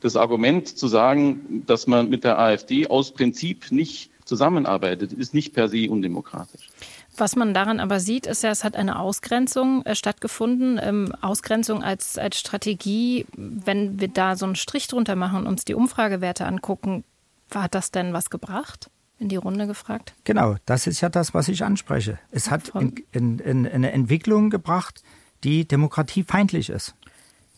[0.00, 5.54] das Argument zu sagen, dass man mit der AfD aus Prinzip nicht zusammenarbeitet, ist nicht
[5.54, 6.68] per se undemokratisch.
[7.16, 10.80] Was man daran aber sieht, ist ja, es hat eine Ausgrenzung äh, stattgefunden.
[10.82, 15.64] Ähm, Ausgrenzung als, als Strategie, wenn wir da so einen Strich drunter machen und uns
[15.64, 17.04] die Umfragewerte angucken,
[17.52, 18.90] hat das denn was gebracht?
[19.20, 20.14] In die Runde gefragt?
[20.24, 22.18] Genau, das ist ja das, was ich anspreche.
[22.30, 25.02] Es hat in, in, in eine Entwicklung gebracht,
[25.44, 26.94] die demokratiefeindlich ist.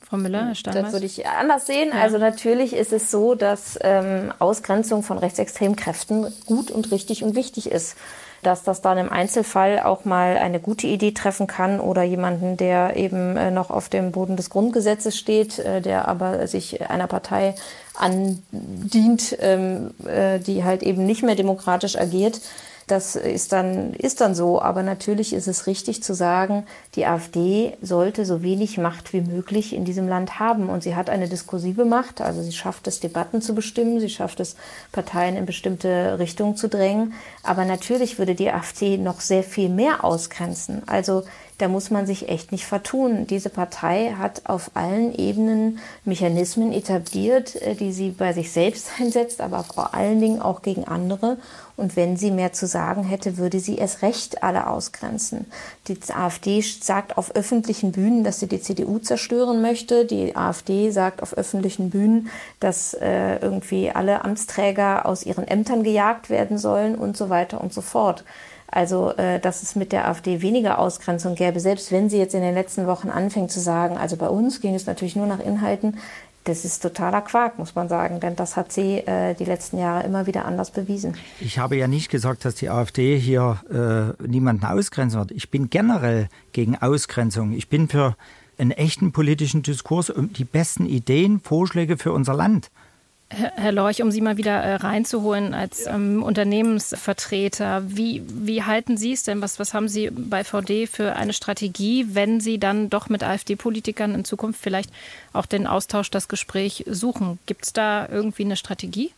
[0.00, 0.72] Frau Müller, Herr?
[0.72, 1.90] Das würde ich anders sehen.
[1.94, 2.02] Ja.
[2.02, 7.36] Also natürlich ist es so, dass ähm, Ausgrenzung von rechtsextremen Kräften gut und richtig und
[7.36, 7.96] wichtig ist
[8.42, 12.96] dass das dann im Einzelfall auch mal eine gute Idee treffen kann oder jemanden, der
[12.96, 17.54] eben äh, noch auf dem Boden des Grundgesetzes steht, äh, der aber sich einer Partei
[17.94, 22.40] andient, ähm, äh, die halt eben nicht mehr demokratisch agiert
[22.86, 24.60] das ist dann, ist dann so.
[24.60, 29.74] Aber natürlich ist es richtig zu sagen, die AfD sollte so wenig Macht wie möglich
[29.74, 30.68] in diesem Land haben.
[30.68, 32.20] Und sie hat eine diskursive Macht.
[32.20, 34.00] Also sie schafft es, Debatten zu bestimmen.
[34.00, 34.56] Sie schafft es,
[34.90, 37.14] Parteien in bestimmte Richtungen zu drängen.
[37.42, 40.82] Aber natürlich würde die AfD noch sehr viel mehr ausgrenzen.
[40.86, 41.22] Also
[41.62, 43.28] da muss man sich echt nicht vertun.
[43.28, 49.40] Diese Partei hat auf allen Ebenen Mechanismen etabliert, äh, die sie bei sich selbst einsetzt,
[49.40, 51.38] aber vor allen Dingen auch gegen andere.
[51.76, 55.46] Und wenn sie mehr zu sagen hätte, würde sie es recht alle ausgrenzen.
[55.86, 60.04] Die AfD sagt auf öffentlichen Bühnen, dass sie die CDU zerstören möchte.
[60.04, 66.28] Die AfD sagt auf öffentlichen Bühnen, dass äh, irgendwie alle Amtsträger aus ihren Ämtern gejagt
[66.28, 68.24] werden sollen und so weiter und so fort.
[68.72, 72.40] Also, äh, dass es mit der AfD weniger Ausgrenzung gäbe, selbst wenn sie jetzt in
[72.40, 75.98] den letzten Wochen anfängt zu sagen, also bei uns ging es natürlich nur nach Inhalten,
[76.44, 80.04] das ist totaler Quark, muss man sagen, denn das hat sie äh, die letzten Jahre
[80.04, 81.14] immer wieder anders bewiesen.
[81.38, 85.32] Ich habe ja nicht gesagt, dass die AfD hier äh, niemanden ausgrenzen wird.
[85.32, 87.52] Ich bin generell gegen Ausgrenzung.
[87.52, 88.16] Ich bin für
[88.58, 92.70] einen echten politischen Diskurs um die besten Ideen, Vorschläge für unser Land.
[93.32, 99.12] Herr Lorch, um Sie mal wieder äh, reinzuholen als ähm, Unternehmensvertreter, wie, wie halten Sie
[99.12, 99.40] es denn?
[99.40, 104.14] Was, was haben Sie bei VD für eine Strategie, wenn Sie dann doch mit AfD-Politikern
[104.14, 104.90] in Zukunft vielleicht
[105.32, 107.38] auch den Austausch, das Gespräch suchen?
[107.46, 109.12] Gibt es da irgendwie eine Strategie?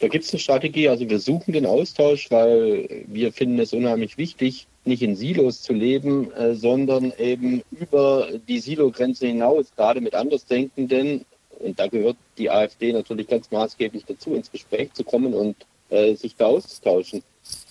[0.00, 0.88] Da gibt es eine Strategie.
[0.88, 5.74] Also wir suchen den Austausch, weil wir finden es unheimlich wichtig, nicht in Silos zu
[5.74, 11.26] leben, äh, sondern eben über die Silogrenze hinaus, gerade mit Andersdenkenden
[11.60, 15.56] und da gehört die AfD natürlich ganz maßgeblich dazu, ins Gespräch zu kommen und
[15.90, 17.22] äh, sich da auszutauschen.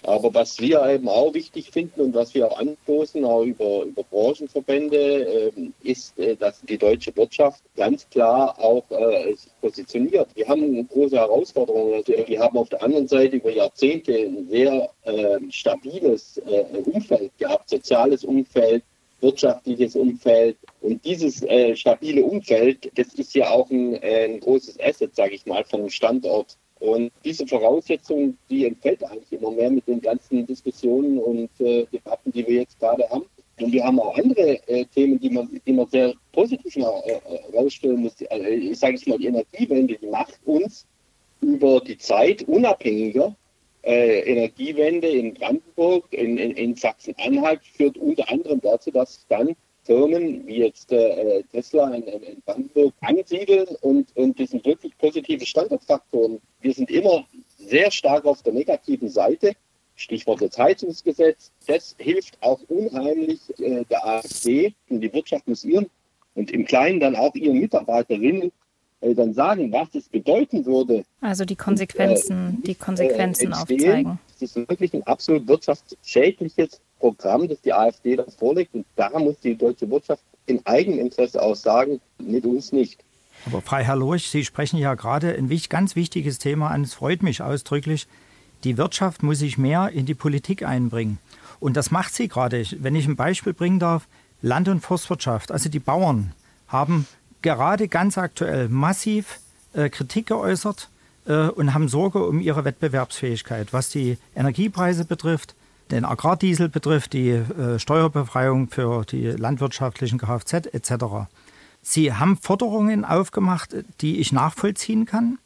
[0.04, 4.04] Aber was wir eben auch wichtig finden und was wir auch anstoßen, auch über, über
[4.04, 5.52] Branchenverbände, äh,
[5.84, 10.30] ist, äh, dass die deutsche Wirtschaft ganz klar auch äh, sich positioniert.
[10.36, 12.04] Wir haben große Herausforderungen.
[12.06, 17.70] Wir haben auf der anderen Seite über Jahrzehnte ein sehr ähm, stabiles äh, Umfeld gehabt,
[17.70, 18.84] soziales Umfeld,
[19.22, 20.58] wirtschaftliches Umfeld.
[20.82, 25.36] Und dieses äh, stabile Umfeld, das ist ja auch ein, äh, ein großes Asset, sage
[25.36, 26.58] ich mal, von einem Standort.
[26.80, 32.32] Und diese Voraussetzung, die entfällt eigentlich immer mehr mit den ganzen Diskussionen und äh, Debatten,
[32.32, 33.26] die wir jetzt gerade haben.
[33.60, 38.02] Und wir haben auch andere äh, Themen, die man, die man sehr positiv herausstellen äh,
[38.02, 38.16] muss.
[38.30, 40.88] Also, ich sage es mal, die Energiewende, die macht uns
[41.42, 43.36] über die Zeit unabhängiger.
[43.82, 50.46] Äh, Energiewende in Brandenburg, in, in, in Sachsen-Anhalt führt unter anderem dazu, dass dann Firmen
[50.46, 56.42] wie jetzt äh, Tesla in, in, Brandenburg ansiedeln und, und das sind wirklich positive Standortfaktoren.
[56.62, 57.26] Wir sind immer
[57.58, 59.54] sehr stark auf der negativen Seite.
[59.96, 61.52] Stichwort das Heizungsgesetz.
[61.66, 65.90] Das hilft auch unheimlich äh, der AfD und die Wirtschaft muss ihren
[66.36, 68.52] und im Kleinen dann auch ihren Mitarbeiterinnen
[69.02, 71.04] äh, dann sagen, was es bedeuten würde.
[71.22, 74.20] Also die Konsequenzen, und, äh, die Konsequenzen aufzeigen.
[74.40, 78.74] Das ist wirklich ein absolut wirtschaftsschädliches Programm, das die AfD da vorlegt.
[78.74, 83.00] Und da muss die deutsche Wirtschaft in Eigeninteresse auch sagen, mit uns nicht.
[83.46, 86.84] Aber Frau Herr Lurch, Sie sprechen ja gerade ein ganz wichtiges Thema an.
[86.84, 88.08] Es freut mich ausdrücklich.
[88.66, 91.20] Die Wirtschaft muss sich mehr in die Politik einbringen.
[91.62, 92.66] Und das macht sie gerade.
[92.80, 94.08] Wenn ich ein Beispiel bringen darf,
[94.42, 96.34] Land- und Forstwirtschaft, also die Bauern
[96.68, 97.08] haben
[97.42, 99.40] gerade ganz aktuell massiv
[99.74, 100.90] äh, Kritik geäußert
[101.26, 105.56] äh, und haben Sorge um ihre Wettbewerbsfähigkeit, was die Energiepreise betrifft,
[105.92, 111.06] den Agrardiesel betrifft, die äh, Steuerbefreiung für die landwirtschaftlichen Kfz etc.
[111.82, 115.40] Sie haben Forderungen aufgemacht, die ich nachvollziehen kann.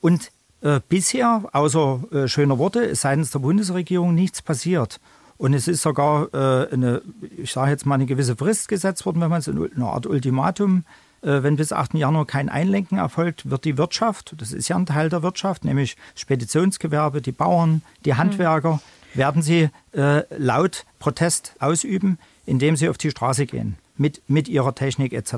[0.00, 5.00] Und äh, bisher, außer äh, schöner Worte, ist seitens der Bundesregierung nichts passiert.
[5.36, 7.02] Und es ist sogar äh, eine,
[7.36, 10.06] ich sage jetzt mal, eine gewisse Frist gesetzt worden, wenn man es in eine Art
[10.06, 10.84] Ultimatum,
[11.20, 11.94] wenn bis 8.
[11.94, 15.96] Januar kein Einlenken erfolgt, wird die Wirtschaft, das ist ja ein Teil der Wirtschaft, nämlich
[16.14, 18.80] Speditionsgewerbe, die Bauern, die Handwerker, mhm
[19.14, 24.74] werden sie äh, laut Protest ausüben, indem sie auf die Straße gehen, mit, mit ihrer
[24.74, 25.34] Technik etc.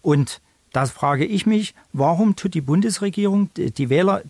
[0.00, 0.40] Und
[0.72, 4.22] da frage ich mich, warum tut die Bundesregierung die Wähler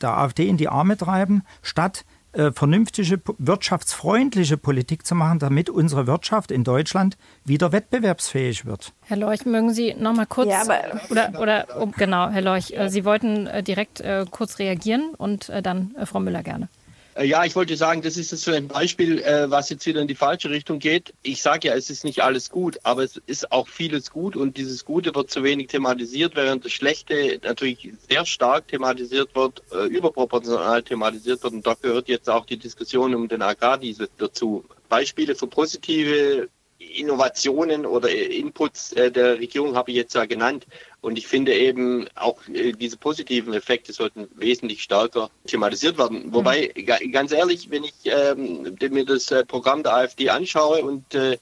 [0.00, 6.06] der AfD in die Arme treiben, statt äh, vernünftige, wirtschaftsfreundliche Politik zu machen, damit unsere
[6.06, 8.92] Wirtschaft in Deutschland wieder wettbewerbsfähig wird.
[9.02, 10.62] Herr Lorch, mögen Sie noch mal kurz, ja,
[11.10, 15.50] oder, oder oh, genau, Herr Lorch, äh, Sie wollten äh, direkt äh, kurz reagieren und
[15.62, 16.68] dann Frau Müller gerne.
[17.14, 20.00] Äh, ja, ich wollte sagen, das ist jetzt so ein Beispiel, äh, was jetzt wieder
[20.00, 21.14] in die falsche Richtung geht.
[21.22, 24.56] Ich sage ja, es ist nicht alles gut, aber es ist auch vieles gut und
[24.56, 29.86] dieses Gute wird zu wenig thematisiert, während das Schlechte natürlich sehr stark thematisiert wird, äh,
[29.86, 34.64] überproportional thematisiert wird und da gehört jetzt auch die Diskussion um den Agrardiesel dazu.
[34.88, 36.48] Beispiele für positive
[36.96, 40.66] Innovationen oder Inputs der Regierung habe ich jetzt ja genannt.
[41.00, 46.32] Und ich finde eben auch äh, diese positiven Effekte sollten wesentlich stärker thematisiert werden.
[46.32, 47.12] Wobei, mhm.
[47.12, 51.38] ganz ehrlich, wenn ich ähm, mir das äh, Programm der AfD anschaue und äh,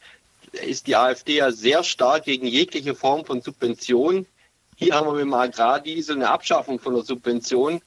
[0.67, 4.27] ist die AfD ja sehr stark gegen jegliche Form von Subvention.
[4.77, 7.81] Hier haben wir mit dem Agrardiesel eine Abschaffung von der Subvention.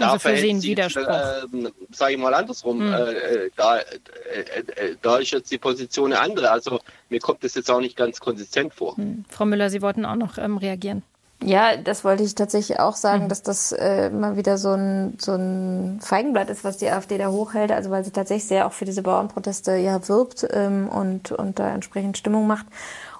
[0.00, 1.02] Da also für Sie ein Widerspruch.
[1.02, 2.80] Äh, Sage ich mal andersrum.
[2.80, 2.92] Hm.
[2.92, 6.50] Äh, da, äh, äh, da ist jetzt die Position eine andere.
[6.50, 8.96] Also mir kommt das jetzt auch nicht ganz konsistent vor.
[8.96, 9.24] Hm.
[9.28, 11.02] Frau Müller, Sie wollten auch noch ähm, reagieren.
[11.42, 13.28] Ja, das wollte ich tatsächlich auch sagen, mhm.
[13.30, 17.28] dass das äh, mal wieder so ein, so ein Feigenblatt ist, was die AfD da
[17.30, 17.72] hochhält.
[17.72, 21.70] Also weil sie tatsächlich sehr auch für diese Bauernproteste ja wirbt ähm, und, und da
[21.70, 22.66] entsprechend Stimmung macht.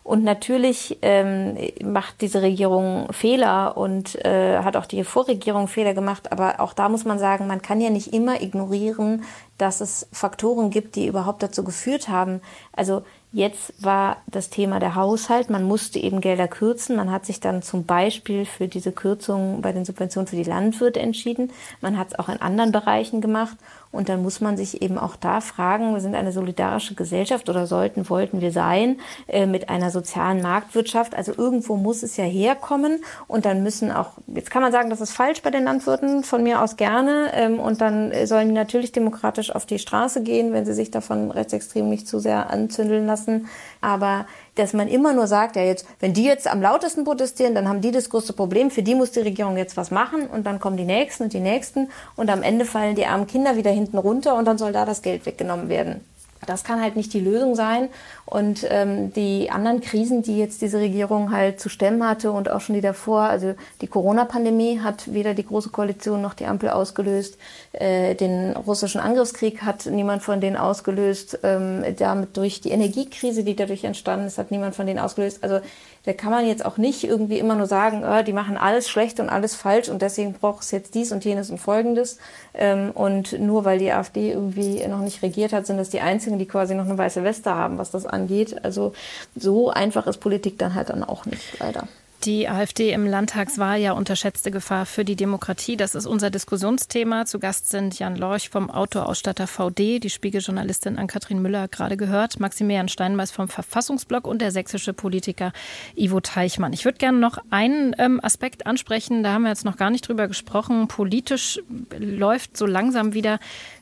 [0.02, 6.32] Und natürlich ähm, macht diese Regierung Fehler und äh, hat auch die Vorregierung Fehler gemacht.
[6.32, 9.24] Aber auch da muss man sagen, man kann ja nicht immer ignorieren,
[9.58, 12.40] dass es Faktoren gibt, die überhaupt dazu geführt haben.
[12.72, 15.50] Also Jetzt war das Thema der Haushalt.
[15.50, 16.96] Man musste eben Gelder kürzen.
[16.96, 20.98] Man hat sich dann zum Beispiel für diese Kürzung bei den Subventionen für die Landwirte
[20.98, 21.52] entschieden.
[21.80, 23.56] Man hat es auch in anderen Bereichen gemacht.
[23.92, 27.66] Und dann muss man sich eben auch da fragen, wir sind eine solidarische Gesellschaft oder
[27.66, 31.14] sollten, wollten wir sein, äh, mit einer sozialen Marktwirtschaft.
[31.14, 33.02] Also irgendwo muss es ja herkommen.
[33.26, 36.42] Und dann müssen auch, jetzt kann man sagen, das ist falsch bei den Landwirten, von
[36.42, 37.30] mir aus gerne.
[37.34, 41.32] Ähm, und dann sollen die natürlich demokratisch auf die Straße gehen, wenn sie sich davon
[41.32, 43.48] rechtsextrem nicht zu sehr anzündeln lassen.
[43.80, 44.26] Aber
[44.60, 47.80] dass man immer nur sagt, ja jetzt, wenn die jetzt am lautesten protestieren, dann haben
[47.80, 50.76] die das größte Problem, für die muss die Regierung jetzt was machen und dann kommen
[50.76, 54.36] die Nächsten und die Nächsten und am Ende fallen die armen Kinder wieder hinten runter
[54.36, 56.04] und dann soll da das Geld weggenommen werden.
[56.46, 57.88] Das kann halt nicht die Lösung sein.
[58.24, 62.60] Und ähm, die anderen Krisen, die jetzt diese Regierung halt zu stemmen hatte und auch
[62.60, 67.36] schon die davor, also die Corona-Pandemie hat weder die Große Koalition noch die Ampel ausgelöst.
[67.72, 71.40] Äh, den russischen Angriffskrieg hat niemand von denen ausgelöst.
[71.42, 75.42] Ähm, damit durch die Energiekrise, die dadurch entstanden ist, hat niemand von denen ausgelöst.
[75.42, 75.60] Also
[76.04, 79.20] da kann man jetzt auch nicht irgendwie immer nur sagen, oh, die machen alles schlecht
[79.20, 82.18] und alles falsch und deswegen braucht es jetzt dies und jenes und folgendes.
[82.54, 86.29] Ähm, und nur weil die AfD irgendwie noch nicht regiert hat, sind das die einzigen,
[86.38, 88.64] die quasi noch eine weiße Weste haben, was das angeht.
[88.64, 88.92] Also
[89.36, 91.88] so einfach ist Politik dann halt dann auch nicht, leider.
[92.24, 95.78] Die AfD im Landtagswahljahr unterschätzte Gefahr für die Demokratie.
[95.78, 97.24] Das ist unser Diskussionsthema.
[97.24, 102.88] Zu Gast sind Jan Lorch vom Autoausstatter VD, die Spiegeljournalistin Ann-Kathrin Müller gerade gehört, Maximilian
[102.88, 105.54] Steinmeiß vom Verfassungsblock und der sächsische Politiker
[105.96, 106.74] Ivo Teichmann.
[106.74, 110.06] Ich würde gerne noch einen ähm, Aspekt ansprechen, da haben wir jetzt noch gar nicht
[110.06, 110.88] drüber gesprochen.
[110.88, 111.62] Politisch
[111.98, 113.38] läuft so langsam wieder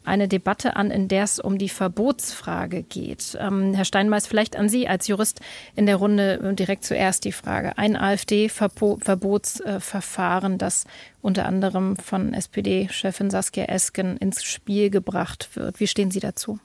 [0.08, 3.36] eine Debatte an, in der es um die Verbotsfrage geht.
[3.40, 5.40] Ähm, Herr Steinmeiß, vielleicht an Sie als Jurist
[5.76, 7.78] in der Runde äh, direkt zuerst die Frage.
[7.78, 10.84] Ein AfD-Verbotsverfahren, das
[11.20, 15.78] unter anderem von SPD-Chefin Saskia Esken ins Spiel gebracht wird.
[15.78, 16.58] Wie stehen Sie dazu?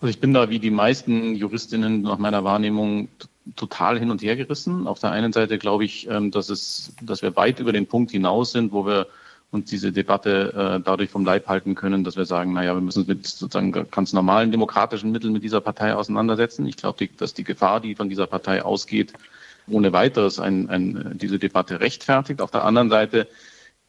[0.00, 3.08] Also ich bin da wie die meisten Juristinnen nach meiner Wahrnehmung
[3.56, 4.86] total hin und her gerissen.
[4.86, 8.10] Auf der einen Seite glaube ich, ähm, dass es, dass wir weit über den Punkt
[8.10, 9.06] hinaus sind, wo wir
[9.54, 13.00] uns diese Debatte äh, dadurch vom Leib halten können, dass wir sagen, naja, wir müssen
[13.00, 16.66] uns mit sozusagen ganz normalen demokratischen Mitteln mit dieser Partei auseinandersetzen.
[16.66, 19.14] Ich glaube, dass die Gefahr, die von dieser Partei ausgeht,
[19.68, 22.42] ohne weiteres ein, ein, diese Debatte rechtfertigt.
[22.42, 23.28] Auf der anderen Seite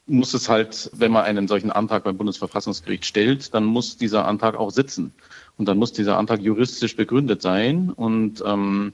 [0.08, 4.56] muss es halt, wenn man einen solchen Antrag beim Bundesverfassungsgericht stellt, dann muss dieser Antrag
[4.56, 5.14] auch sitzen.
[5.58, 7.90] Und dann muss dieser Antrag juristisch begründet sein.
[7.90, 8.94] Und ähm,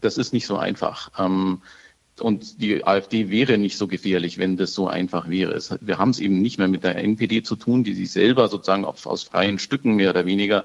[0.00, 1.10] das ist nicht so einfach.
[1.18, 1.60] Ähm,
[2.20, 5.58] und die AfD wäre nicht so gefährlich, wenn das so einfach wäre.
[5.80, 8.84] Wir haben es eben nicht mehr mit der NPD zu tun, die sich selber sozusagen
[8.84, 10.64] auf, aus freien Stücken mehr oder weniger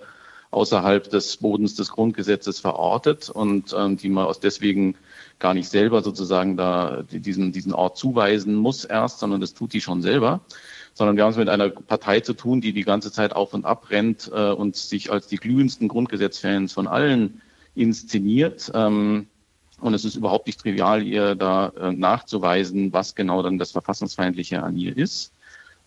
[0.53, 4.95] außerhalb des Bodens des Grundgesetzes verortet und ähm, die man aus deswegen
[5.39, 9.81] gar nicht selber sozusagen da diesen, diesen Ort zuweisen muss erst, sondern das tut die
[9.81, 10.41] schon selber.
[10.93, 13.65] Sondern wir haben es mit einer Partei zu tun, die die ganze Zeit auf und
[13.65, 17.41] ab rennt äh, und sich als die glühendsten Grundgesetzfans von allen
[17.73, 18.71] inszeniert.
[18.75, 19.27] Ähm,
[19.83, 24.63] und es ist überhaupt nicht trivial, ihr da äh, nachzuweisen, was genau dann das Verfassungsfeindliche
[24.63, 25.33] an ihr ist.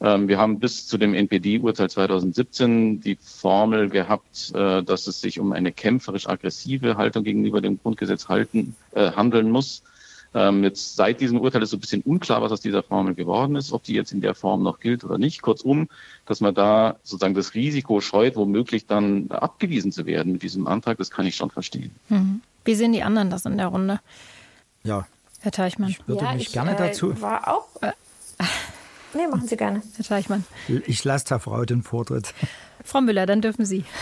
[0.01, 5.41] Ähm, wir haben bis zu dem NPD-Urteil 2017 die Formel gehabt, äh, dass es sich
[5.41, 9.83] um eine kämpferisch-aggressive Haltung gegenüber dem Grundgesetz halten, äh, handeln muss.
[10.35, 13.57] Ähm, jetzt seit diesem Urteil ist so ein bisschen unklar, was aus dieser Formel geworden
[13.57, 15.41] ist, ob die jetzt in der Form noch gilt oder nicht.
[15.41, 15.89] Kurzum,
[16.27, 20.99] dass man da sozusagen das Risiko scheut, womöglich dann abgewiesen zu werden mit diesem Antrag,
[20.99, 21.93] das kann ich schon verstehen.
[22.11, 22.43] Mhm.
[22.67, 24.01] Wie sehen die anderen das in der Runde?
[24.83, 25.07] Ja.
[25.41, 25.91] Herr Teichmann.
[25.91, 27.21] Ich würde ja, mich ich, gerne äh, dazu.
[27.21, 27.69] War auch.
[27.81, 27.93] Äh,
[29.15, 29.83] nee, machen Sie gerne.
[29.97, 30.45] Herr Teichmann.
[30.87, 32.35] Ich lasse der Frau den Vortritt.
[32.85, 33.85] Frau Müller, dann dürfen Sie.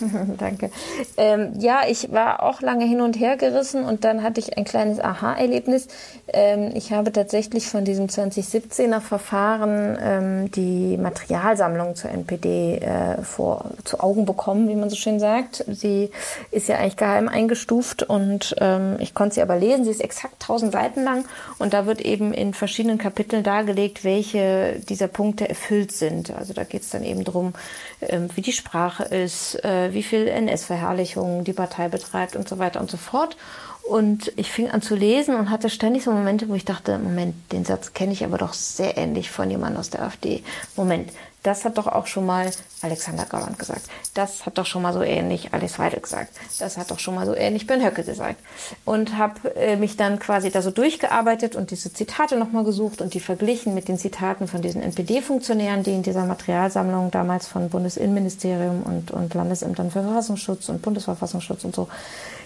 [0.38, 0.70] Danke.
[1.16, 4.64] Ähm, ja, ich war auch lange hin und her gerissen und dann hatte ich ein
[4.64, 5.88] kleines Aha-Erlebnis.
[6.32, 13.72] Ähm, ich habe tatsächlich von diesem 2017er Verfahren ähm, die Materialsammlung zur NPD äh, vor,
[13.84, 15.64] zu Augen bekommen, wie man so schön sagt.
[15.68, 16.10] Sie
[16.50, 19.84] ist ja eigentlich geheim eingestuft und ähm, ich konnte sie aber lesen.
[19.84, 21.24] Sie ist exakt 1000 Seiten lang
[21.58, 26.30] und da wird eben in verschiedenen Kapiteln dargelegt, welche dieser Punkte erfüllt sind.
[26.30, 27.54] Also da geht es dann eben darum,
[28.02, 32.80] ähm, wie die Sprache ist, äh, wie viel NS-Verherrlichung die Partei betreibt und so weiter
[32.80, 33.36] und so fort.
[33.82, 37.34] Und ich fing an zu lesen und hatte ständig so Momente, wo ich dachte, Moment,
[37.50, 40.42] den Satz kenne ich aber doch sehr ähnlich von jemandem aus der AfD.
[40.76, 41.10] Moment,
[41.42, 42.50] das hat doch auch schon mal
[42.82, 43.82] Alexander Gauland gesagt.
[44.14, 46.34] Das hat doch schon mal so ähnlich Alice Weidel gesagt.
[46.58, 48.36] Das hat doch schon mal so ähnlich Ben Höcke gesagt.
[48.84, 53.14] Und habe äh, mich dann quasi da so durchgearbeitet und diese Zitate nochmal gesucht und
[53.14, 58.82] die verglichen mit den Zitaten von diesen NPD-Funktionären, die in dieser Materialsammlung damals von Bundesinnenministerium
[58.82, 61.88] und, und Landesämtern für Verfassungsschutz und Bundesverfassungsschutz und so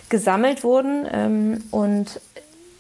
[0.09, 1.09] gesammelt wurden.
[1.13, 2.21] Ähm, und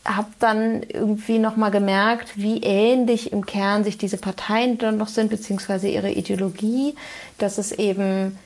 [0.05, 5.31] habe dann irgendwie nochmal gemerkt, wie ähnlich im Kern sich diese Parteien dann noch sind,
[5.31, 6.95] beziehungsweise ihre Ideologie,
[7.38, 8.38] dass es eben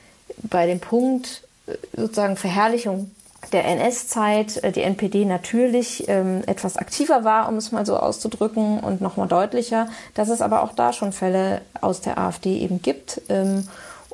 [0.43, 3.11] bei dem Punkt äh, sozusagen Verherrlichung
[3.51, 8.79] der NS-Zeit äh, die NPD natürlich ähm, etwas aktiver war, um es mal so auszudrücken,
[8.79, 13.21] und nochmal deutlicher, dass es aber auch da schon Fälle aus der AfD eben gibt.
[13.29, 13.67] Ähm,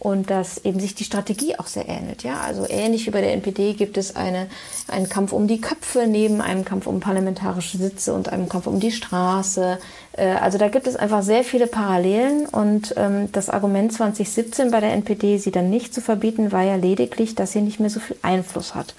[0.05, 2.21] und dass eben sich die Strategie auch sehr ähnelt.
[2.21, 4.45] Ja, also ähnlich wie bei der NPD gibt es eine,
[4.87, 8.79] einen Kampf um die Köpfe neben einem Kampf um parlamentarische Sitze und einem Kampf um
[8.79, 9.79] die Straße.
[10.11, 14.79] Äh, also da gibt es einfach sehr viele Parallelen und ähm, das Argument 2017 bei
[14.79, 17.99] der NPD, sie dann nicht zu verbieten, war ja lediglich, dass sie nicht mehr so
[17.99, 18.93] viel Einfluss hat.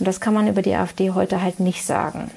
[0.00, 2.32] Und das kann man über die AfD heute halt nicht sagen.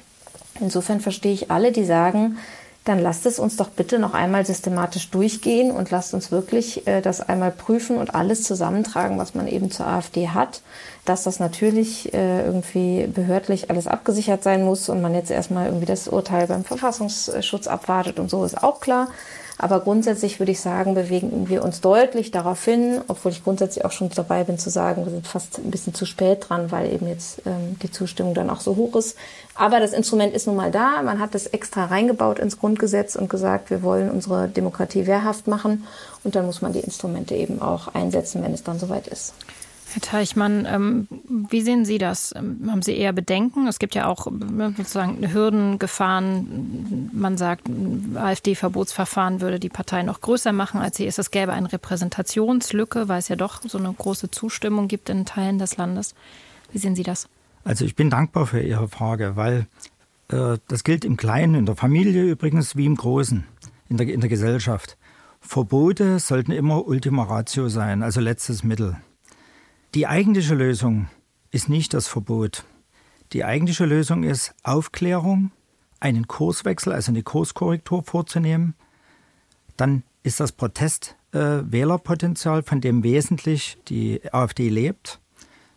[0.60, 2.38] Insofern verstehe ich alle, die sagen,
[2.84, 7.00] dann lasst es uns doch bitte noch einmal systematisch durchgehen und lasst uns wirklich äh,
[7.00, 10.62] das einmal prüfen und alles zusammentragen, was man eben zur AfD hat.
[11.04, 15.86] Dass das natürlich äh, irgendwie behördlich alles abgesichert sein muss und man jetzt erstmal irgendwie
[15.86, 19.08] das Urteil beim Verfassungsschutz abwartet und so ist auch klar.
[19.62, 23.92] Aber grundsätzlich würde ich sagen, bewegen wir uns deutlich darauf hin, obwohl ich grundsätzlich auch
[23.92, 27.06] schon dabei bin zu sagen, wir sind fast ein bisschen zu spät dran, weil eben
[27.06, 29.16] jetzt ähm, die Zustimmung dann auch so hoch ist.
[29.54, 31.00] Aber das Instrument ist nun mal da.
[31.02, 35.86] Man hat das extra reingebaut ins Grundgesetz und gesagt, wir wollen unsere Demokratie wehrhaft machen.
[36.24, 39.32] Und dann muss man die Instrumente eben auch einsetzen, wenn es dann soweit ist.
[39.92, 41.08] Herr Teichmann, ähm,
[41.50, 42.34] wie sehen Sie das?
[42.34, 43.66] Ähm, haben Sie eher Bedenken?
[43.66, 47.10] Es gibt ja auch ne, sozusagen Hürden, Gefahren.
[47.12, 47.68] Man sagt,
[48.14, 51.18] AfD-Verbotsverfahren würde die Partei noch größer machen, als sie ist.
[51.18, 55.58] Es gäbe eine Repräsentationslücke, weil es ja doch so eine große Zustimmung gibt in Teilen
[55.58, 56.14] des Landes.
[56.72, 57.28] Wie sehen Sie das?
[57.64, 59.66] Also ich bin dankbar für Ihre Frage, weil
[60.28, 63.44] äh, das gilt im Kleinen, in der Familie übrigens wie im Großen,
[63.88, 64.96] in der, in der Gesellschaft.
[65.40, 68.96] Verbote sollten immer Ultima Ratio sein, also letztes Mittel.
[69.94, 71.08] Die eigentliche Lösung
[71.50, 72.64] ist nicht das Verbot.
[73.34, 75.50] Die eigentliche Lösung ist Aufklärung,
[76.00, 78.72] einen Kurswechsel, also eine Kurskorrektur vorzunehmen.
[79.76, 85.20] Dann ist das Protestwählerpotenzial, äh, von dem wesentlich die AfD lebt,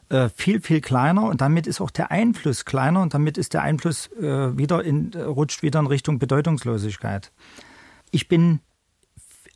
[0.07, 3.63] äh, viel, viel kleiner und damit ist auch der Einfluss kleiner und damit ist der
[3.63, 7.33] Einfluss äh, wieder in, rutscht wieder in Richtung Bedeutungslosigkeit.
[8.11, 8.61] Ich bin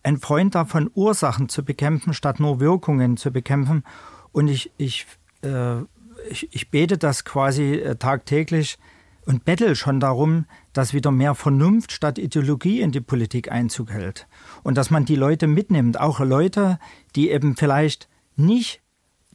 [0.04, 3.86] ein Freund davon, Ursachen zu bekämpfen, statt nur Wirkungen zu bekämpfen.
[4.32, 5.06] Und ich, ich,
[5.44, 5.82] äh,
[6.30, 8.78] ich, ich bete das quasi äh, tagtäglich
[9.26, 14.28] und bettel schon darum, dass wieder mehr Vernunft statt Ideologie in die Politik Einzug hält.
[14.64, 16.80] Und dass man die Leute mitnimmt, auch Leute,
[17.16, 18.82] die eben vielleicht nicht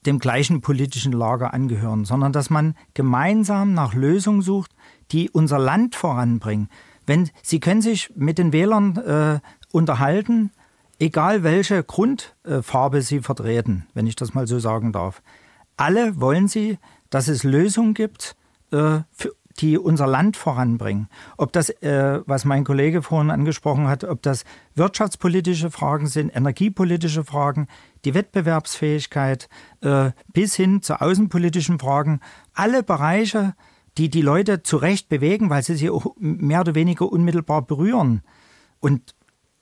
[0.07, 4.75] dem gleichen politischen Lager angehören, sondern dass man gemeinsam nach Lösungen sucht,
[5.13, 6.69] die unser Land voranbringen.
[7.07, 9.41] Wenn Sie können sich mit den Wählern äh,
[9.73, 10.51] unterhalten,
[10.99, 15.23] egal welche Grundfarbe sie vertreten, wenn ich das mal so sagen darf.
[15.77, 16.79] Alle wollen sie,
[17.11, 18.37] dass es Lösungen gibt,
[18.71, 19.01] äh,
[19.59, 21.09] die unser Land voranbringen.
[21.37, 27.25] Ob das, äh, was mein Kollege vorhin angesprochen hat, ob das wirtschaftspolitische Fragen sind, energiepolitische
[27.25, 27.69] Fragen,
[28.05, 29.49] die Wettbewerbsfähigkeit
[29.81, 32.21] äh, bis hin zu außenpolitischen Fragen,
[32.53, 33.55] alle Bereiche,
[33.97, 38.23] die die Leute zu Recht bewegen, weil sie sie auch mehr oder weniger unmittelbar berühren.
[38.81, 39.15] Und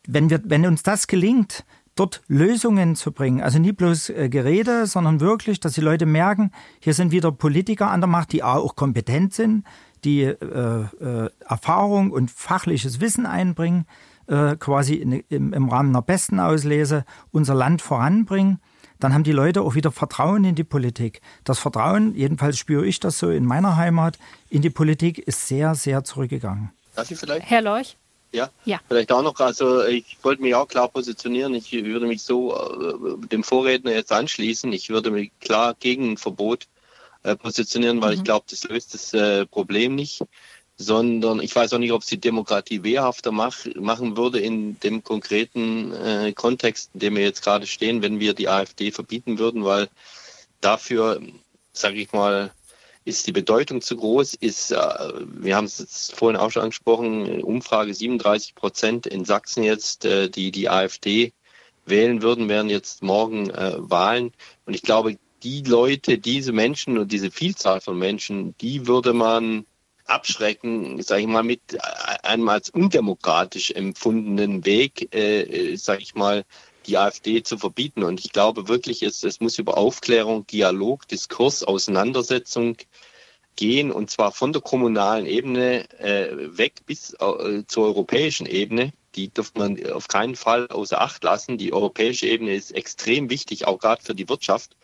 [0.07, 4.87] wenn, wir, wenn uns das gelingt, dort Lösungen zu bringen, also nie bloß äh, Gerede,
[4.87, 6.51] sondern wirklich, dass die Leute merken,
[6.81, 9.65] hier sind wieder Politiker an der Macht, die auch kompetent sind,
[10.05, 13.87] die äh, äh, Erfahrung und fachliches Wissen einbringen,
[14.27, 18.59] äh, quasi in, im, im Rahmen einer besten Auslese unser Land voranbringen
[19.03, 21.23] dann haben die Leute auch wieder Vertrauen in die Politik.
[21.43, 24.17] Das Vertrauen, jedenfalls spüre ich das so in meiner Heimat,
[24.49, 26.71] in die Politik ist sehr, sehr zurückgegangen.
[26.95, 27.51] Darf ich vielleicht?
[27.51, 27.97] Herr Leuch?
[28.33, 28.81] Ja, ja.
[28.89, 31.55] Vielleicht auch noch, also ich wollte mich auch klar positionieren.
[31.55, 34.73] Ich würde mich so äh, dem Vorredner jetzt anschließen.
[34.73, 36.67] Ich würde mich klar gegen ein Verbot
[37.23, 38.19] äh, positionieren, weil mhm.
[38.19, 40.23] ich glaube, das löst das äh, Problem nicht.
[40.79, 45.05] Sondern ich weiß auch nicht, ob es die Demokratie wehrhafter mach, machen würde in dem
[45.05, 49.65] konkreten äh, Kontext, in dem wir jetzt gerade stehen, wenn wir die AfD verbieten würden,
[49.65, 49.91] weil
[50.63, 51.21] dafür,
[51.75, 52.51] sage ich mal,
[53.05, 54.35] ist die Bedeutung zu groß?
[54.35, 60.05] Ist, äh, wir haben es vorhin auch schon angesprochen, Umfrage 37 Prozent in Sachsen jetzt,
[60.05, 61.33] äh, die die AfD
[61.85, 64.33] wählen würden, wären jetzt morgen äh, Wahlen.
[64.67, 69.67] Und ich glaube, die Leute, diese Menschen und diese Vielzahl von Menschen, die würde man
[70.05, 71.61] abschrecken, sage ich mal, mit
[72.23, 76.45] einem als undemokratisch empfundenen Weg, äh, sage ich mal,
[76.87, 78.03] die AfD zu verbieten.
[78.03, 82.77] Und ich glaube wirklich, es, es muss über Aufklärung, Dialog, Diskurs, Auseinandersetzung
[83.57, 88.93] gehen und zwar von der kommunalen Ebene äh, weg bis äh, zur europäischen Ebene.
[89.15, 91.59] Die dürfte man auf keinen Fall außer Acht lassen.
[91.59, 94.75] Die europäische Ebene ist extrem wichtig, auch gerade für die Wirtschaft,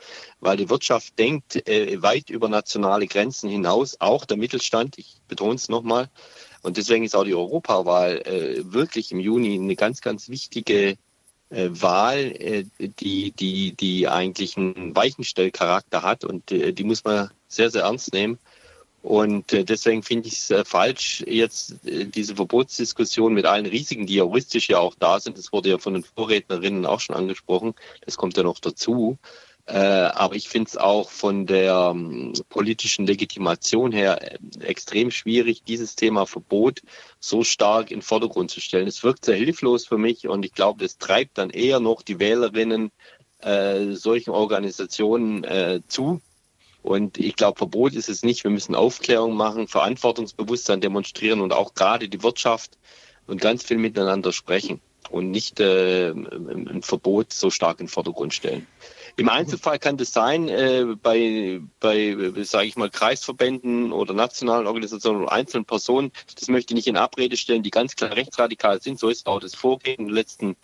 [0.40, 5.54] weil die Wirtschaft denkt äh, weit über nationale Grenzen hinaus, auch der Mittelstand, ich betone
[5.54, 6.10] es nochmal.
[6.60, 10.98] Und deswegen ist auch die Europawahl äh, wirklich im Juni eine ganz, ganz wichtige
[11.50, 17.70] Wahl, äh, die, die, die eigentlich einen Weichenstellcharakter hat und äh, die muss man sehr,
[17.70, 18.38] sehr ernst nehmen.
[19.02, 24.06] Und äh, deswegen finde ich es äh, falsch, jetzt äh, diese Verbotsdiskussion mit allen Risiken,
[24.06, 27.74] die juristisch ja auch da sind, das wurde ja von den Vorrednerinnen auch schon angesprochen,
[28.04, 33.06] das kommt ja noch dazu, äh, aber ich finde es auch von der ähm, politischen
[33.06, 36.80] Legitimation her äh, extrem schwierig, dieses Thema Verbot
[37.20, 38.88] so stark in den Vordergrund zu stellen.
[38.88, 42.18] Es wirkt sehr hilflos für mich und ich glaube, das treibt dann eher noch die
[42.18, 42.90] Wählerinnen
[43.40, 46.20] äh, solchen Organisationen äh, zu.
[46.82, 48.44] Und ich glaube, Verbot ist es nicht.
[48.44, 52.78] Wir müssen Aufklärung machen, Verantwortungsbewusstsein demonstrieren und auch gerade die Wirtschaft
[53.26, 58.34] und ganz viel miteinander sprechen und nicht äh, ein Verbot so stark in den Vordergrund
[58.34, 58.66] stellen.
[59.18, 65.22] Im Einzelfall kann das sein, äh, bei, bei sage ich mal, Kreisverbänden oder nationalen Organisationen
[65.22, 69.00] oder einzelnen Personen, das möchte ich nicht in Abrede stellen, die ganz klar rechtsradikal sind.
[69.00, 70.54] So ist auch das Vorgehen in den letzten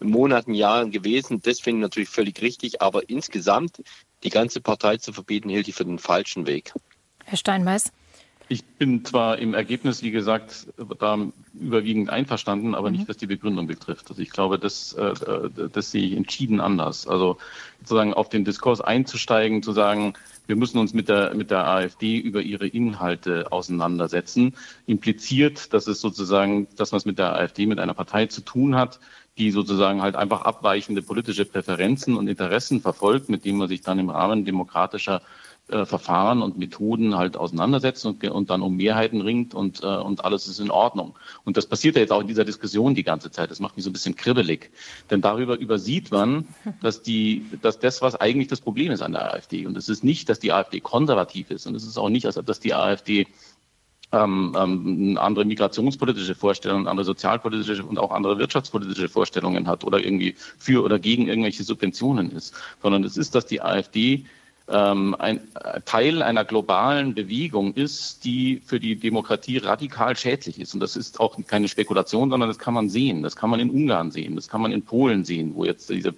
[0.00, 1.40] Monaten, Jahren gewesen.
[1.40, 2.82] Das finde ich natürlich völlig richtig.
[2.82, 3.82] Aber insgesamt
[4.22, 6.74] die ganze Partei zu verbieten, hielt ich für den falschen Weg.
[7.24, 7.90] Herr Steinmeiß.
[8.54, 10.68] Ich bin zwar im Ergebnis, wie gesagt,
[11.00, 11.18] da
[11.54, 12.98] überwiegend einverstanden, aber mhm.
[12.98, 14.08] nicht, was die Begründung betrifft.
[14.08, 15.12] Also ich glaube, das, äh,
[15.72, 17.08] das sehe ich entschieden anders.
[17.08, 17.38] Also
[17.80, 20.14] sozusagen auf den Diskurs einzusteigen, zu sagen,
[20.46, 24.54] wir müssen uns mit der, mit der AfD über ihre Inhalte auseinandersetzen,
[24.86, 28.76] impliziert, dass es sozusagen, dass man es mit der AfD, mit einer Partei zu tun
[28.76, 29.00] hat,
[29.36, 33.98] die sozusagen halt einfach abweichende politische Präferenzen und Interessen verfolgt, mit denen man sich dann
[33.98, 35.22] im Rahmen demokratischer
[35.68, 40.22] äh, Verfahren und Methoden halt auseinandersetzt und, und dann um Mehrheiten ringt und, äh, und
[40.24, 41.14] alles ist in Ordnung.
[41.44, 43.50] Und das passiert ja jetzt auch in dieser Diskussion die ganze Zeit.
[43.50, 44.70] Das macht mich so ein bisschen kribbelig.
[45.10, 46.48] Denn darüber übersieht man,
[46.82, 49.66] dass, die, dass das, was eigentlich das Problem ist an der AfD.
[49.66, 51.66] Und es ist nicht, dass die AfD konservativ ist.
[51.66, 53.26] Und es ist auch nicht, dass die AfD
[54.12, 60.34] ähm, ähm, andere migrationspolitische Vorstellungen, andere sozialpolitische und auch andere wirtschaftspolitische Vorstellungen hat oder irgendwie
[60.58, 64.26] für oder gegen irgendwelche Subventionen ist, sondern es ist, dass die AfD
[64.66, 65.40] ähm, ein
[65.84, 70.72] Teil einer globalen Bewegung ist, die für die Demokratie radikal schädlich ist.
[70.72, 73.22] Und das ist auch keine Spekulation, sondern das kann man sehen.
[73.22, 76.14] Das kann man in Ungarn sehen, das kann man in Polen sehen, wo jetzt diese,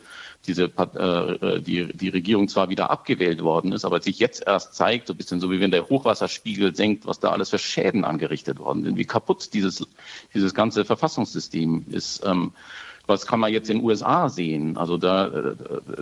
[0.46, 5.08] diese äh, die, die Regierung zwar wieder abgewählt worden ist, aber sich jetzt erst zeigt,
[5.08, 8.60] so ein bisschen so wie wenn der Hochwasserspiegel senkt, was da alles für Schäden angerichtet
[8.60, 9.84] worden sind, wie kaputt dieses,
[10.34, 12.24] dieses ganze Verfassungssystem ist.
[12.24, 12.52] Ähm,
[13.06, 14.76] was kann man jetzt in den USA sehen?
[14.76, 15.54] Also da,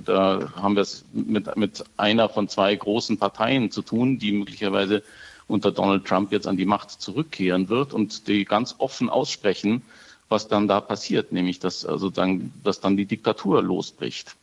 [0.05, 5.03] da haben wir es mit, mit einer von zwei großen Parteien zu tun, die möglicherweise
[5.47, 9.83] unter Donald Trump jetzt an die Macht zurückkehren wird und die ganz offen aussprechen,
[10.29, 14.37] was dann da passiert, nämlich dass also dann, dass dann die Diktatur losbricht.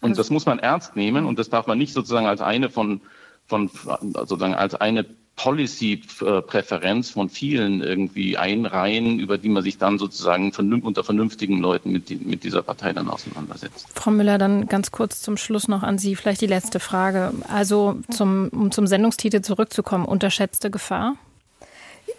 [0.00, 2.70] Und also, das muss man ernst nehmen und das darf man nicht sozusagen als eine
[2.70, 3.00] von,
[3.46, 10.52] von sozusagen als eine Policy-Präferenz von vielen irgendwie einreihen, über die man sich dann sozusagen
[10.82, 13.88] unter vernünftigen Leuten mit, die, mit dieser Partei dann auseinandersetzt.
[13.94, 17.32] Frau Müller, dann ganz kurz zum Schluss noch an Sie vielleicht die letzte Frage.
[17.48, 21.16] Also zum, um zum Sendungstitel zurückzukommen, unterschätzte Gefahr?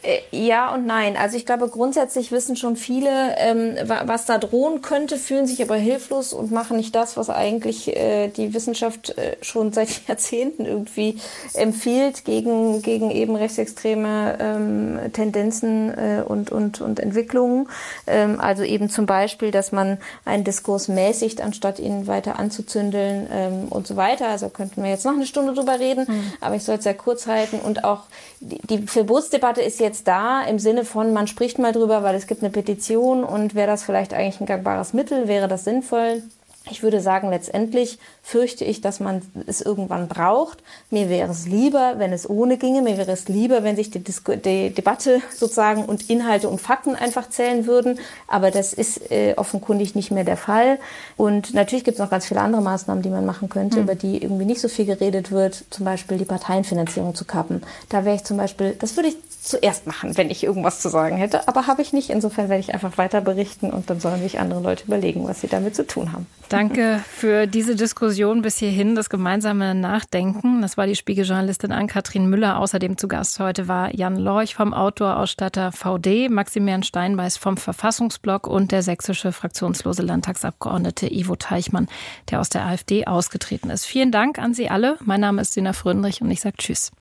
[0.04, 1.16] Äh, ja und nein.
[1.18, 3.76] Also ich glaube, grundsätzlich wissen schon viele, ähm,
[4.06, 8.28] was da drohen könnte, fühlen sich aber hilflos und machen nicht das, was eigentlich äh,
[8.28, 11.20] die Wissenschaft äh, schon seit Jahrzehnten irgendwie
[11.54, 17.70] empfiehlt gegen, gegen eben rechtsextreme ähm, Tendenzen äh, und, und, und Entwicklungen.
[18.06, 23.68] Ähm, also eben zum Beispiel, dass man einen Diskurs mäßigt, anstatt ihn weiter anzuzündeln ähm,
[23.70, 24.28] und so weiter.
[24.28, 26.34] Also könnten wir jetzt noch eine Stunde drüber reden, mhm.
[26.42, 27.60] aber ich soll es sehr kurz halten.
[27.60, 28.02] Und auch
[28.42, 32.16] die, die Verbotsdebatte ist jetzt jetzt da im Sinne von, man spricht mal drüber, weil
[32.16, 36.24] es gibt eine Petition und wäre das vielleicht eigentlich ein gangbares Mittel, wäre das sinnvoll?
[36.72, 40.64] Ich würde sagen, letztendlich fürchte ich, dass man es irgendwann braucht.
[40.90, 42.82] Mir wäre es lieber, wenn es ohne ginge.
[42.82, 46.96] Mir wäre es lieber, wenn sich die, Disku die Debatte sozusagen und Inhalte und Fakten
[46.96, 48.00] einfach zählen würden.
[48.30, 50.80] Aber das ist äh, offenkundig nicht mehr der Fall.
[51.18, 53.84] Und natürlich gibt es noch ganz viele andere Maßnahmen, die man machen könnte, mhm.
[53.84, 55.66] über die irgendwie nicht so viel geredet wird.
[55.70, 57.62] Zum Beispiel die Parteienfinanzierung zu kappen.
[57.90, 61.18] Da wäre ich zum Beispiel, das würde ich zuerst machen, wenn ich irgendwas zu sagen
[61.18, 61.48] hätte.
[61.48, 62.10] Aber habe ich nicht.
[62.10, 65.48] Insofern werde ich einfach weiter berichten und dann sollen sich andere Leute überlegen, was sie
[65.48, 66.28] damit zu tun haben.
[66.48, 70.62] Danke für diese Diskussion bis hierhin, das gemeinsame Nachdenken.
[70.62, 72.60] Das war die Spiegeljournalistin Ann-Kathrin Müller.
[72.60, 78.72] Außerdem zu Gast heute war Jan Lorch vom Autorausstatter VD, Maximilian Steinbeiß vom Verfassungsblock und
[78.72, 81.90] der sächsische fraktionslose Landtagsabgeordnete Ivo Teichmann,
[82.32, 83.86] der aus der AfD ausgetreten ist.
[83.86, 84.98] Vielen Dank an Sie alle.
[85.04, 86.94] Mein Name ist Sina Fröndrich und ich sage Tschüss.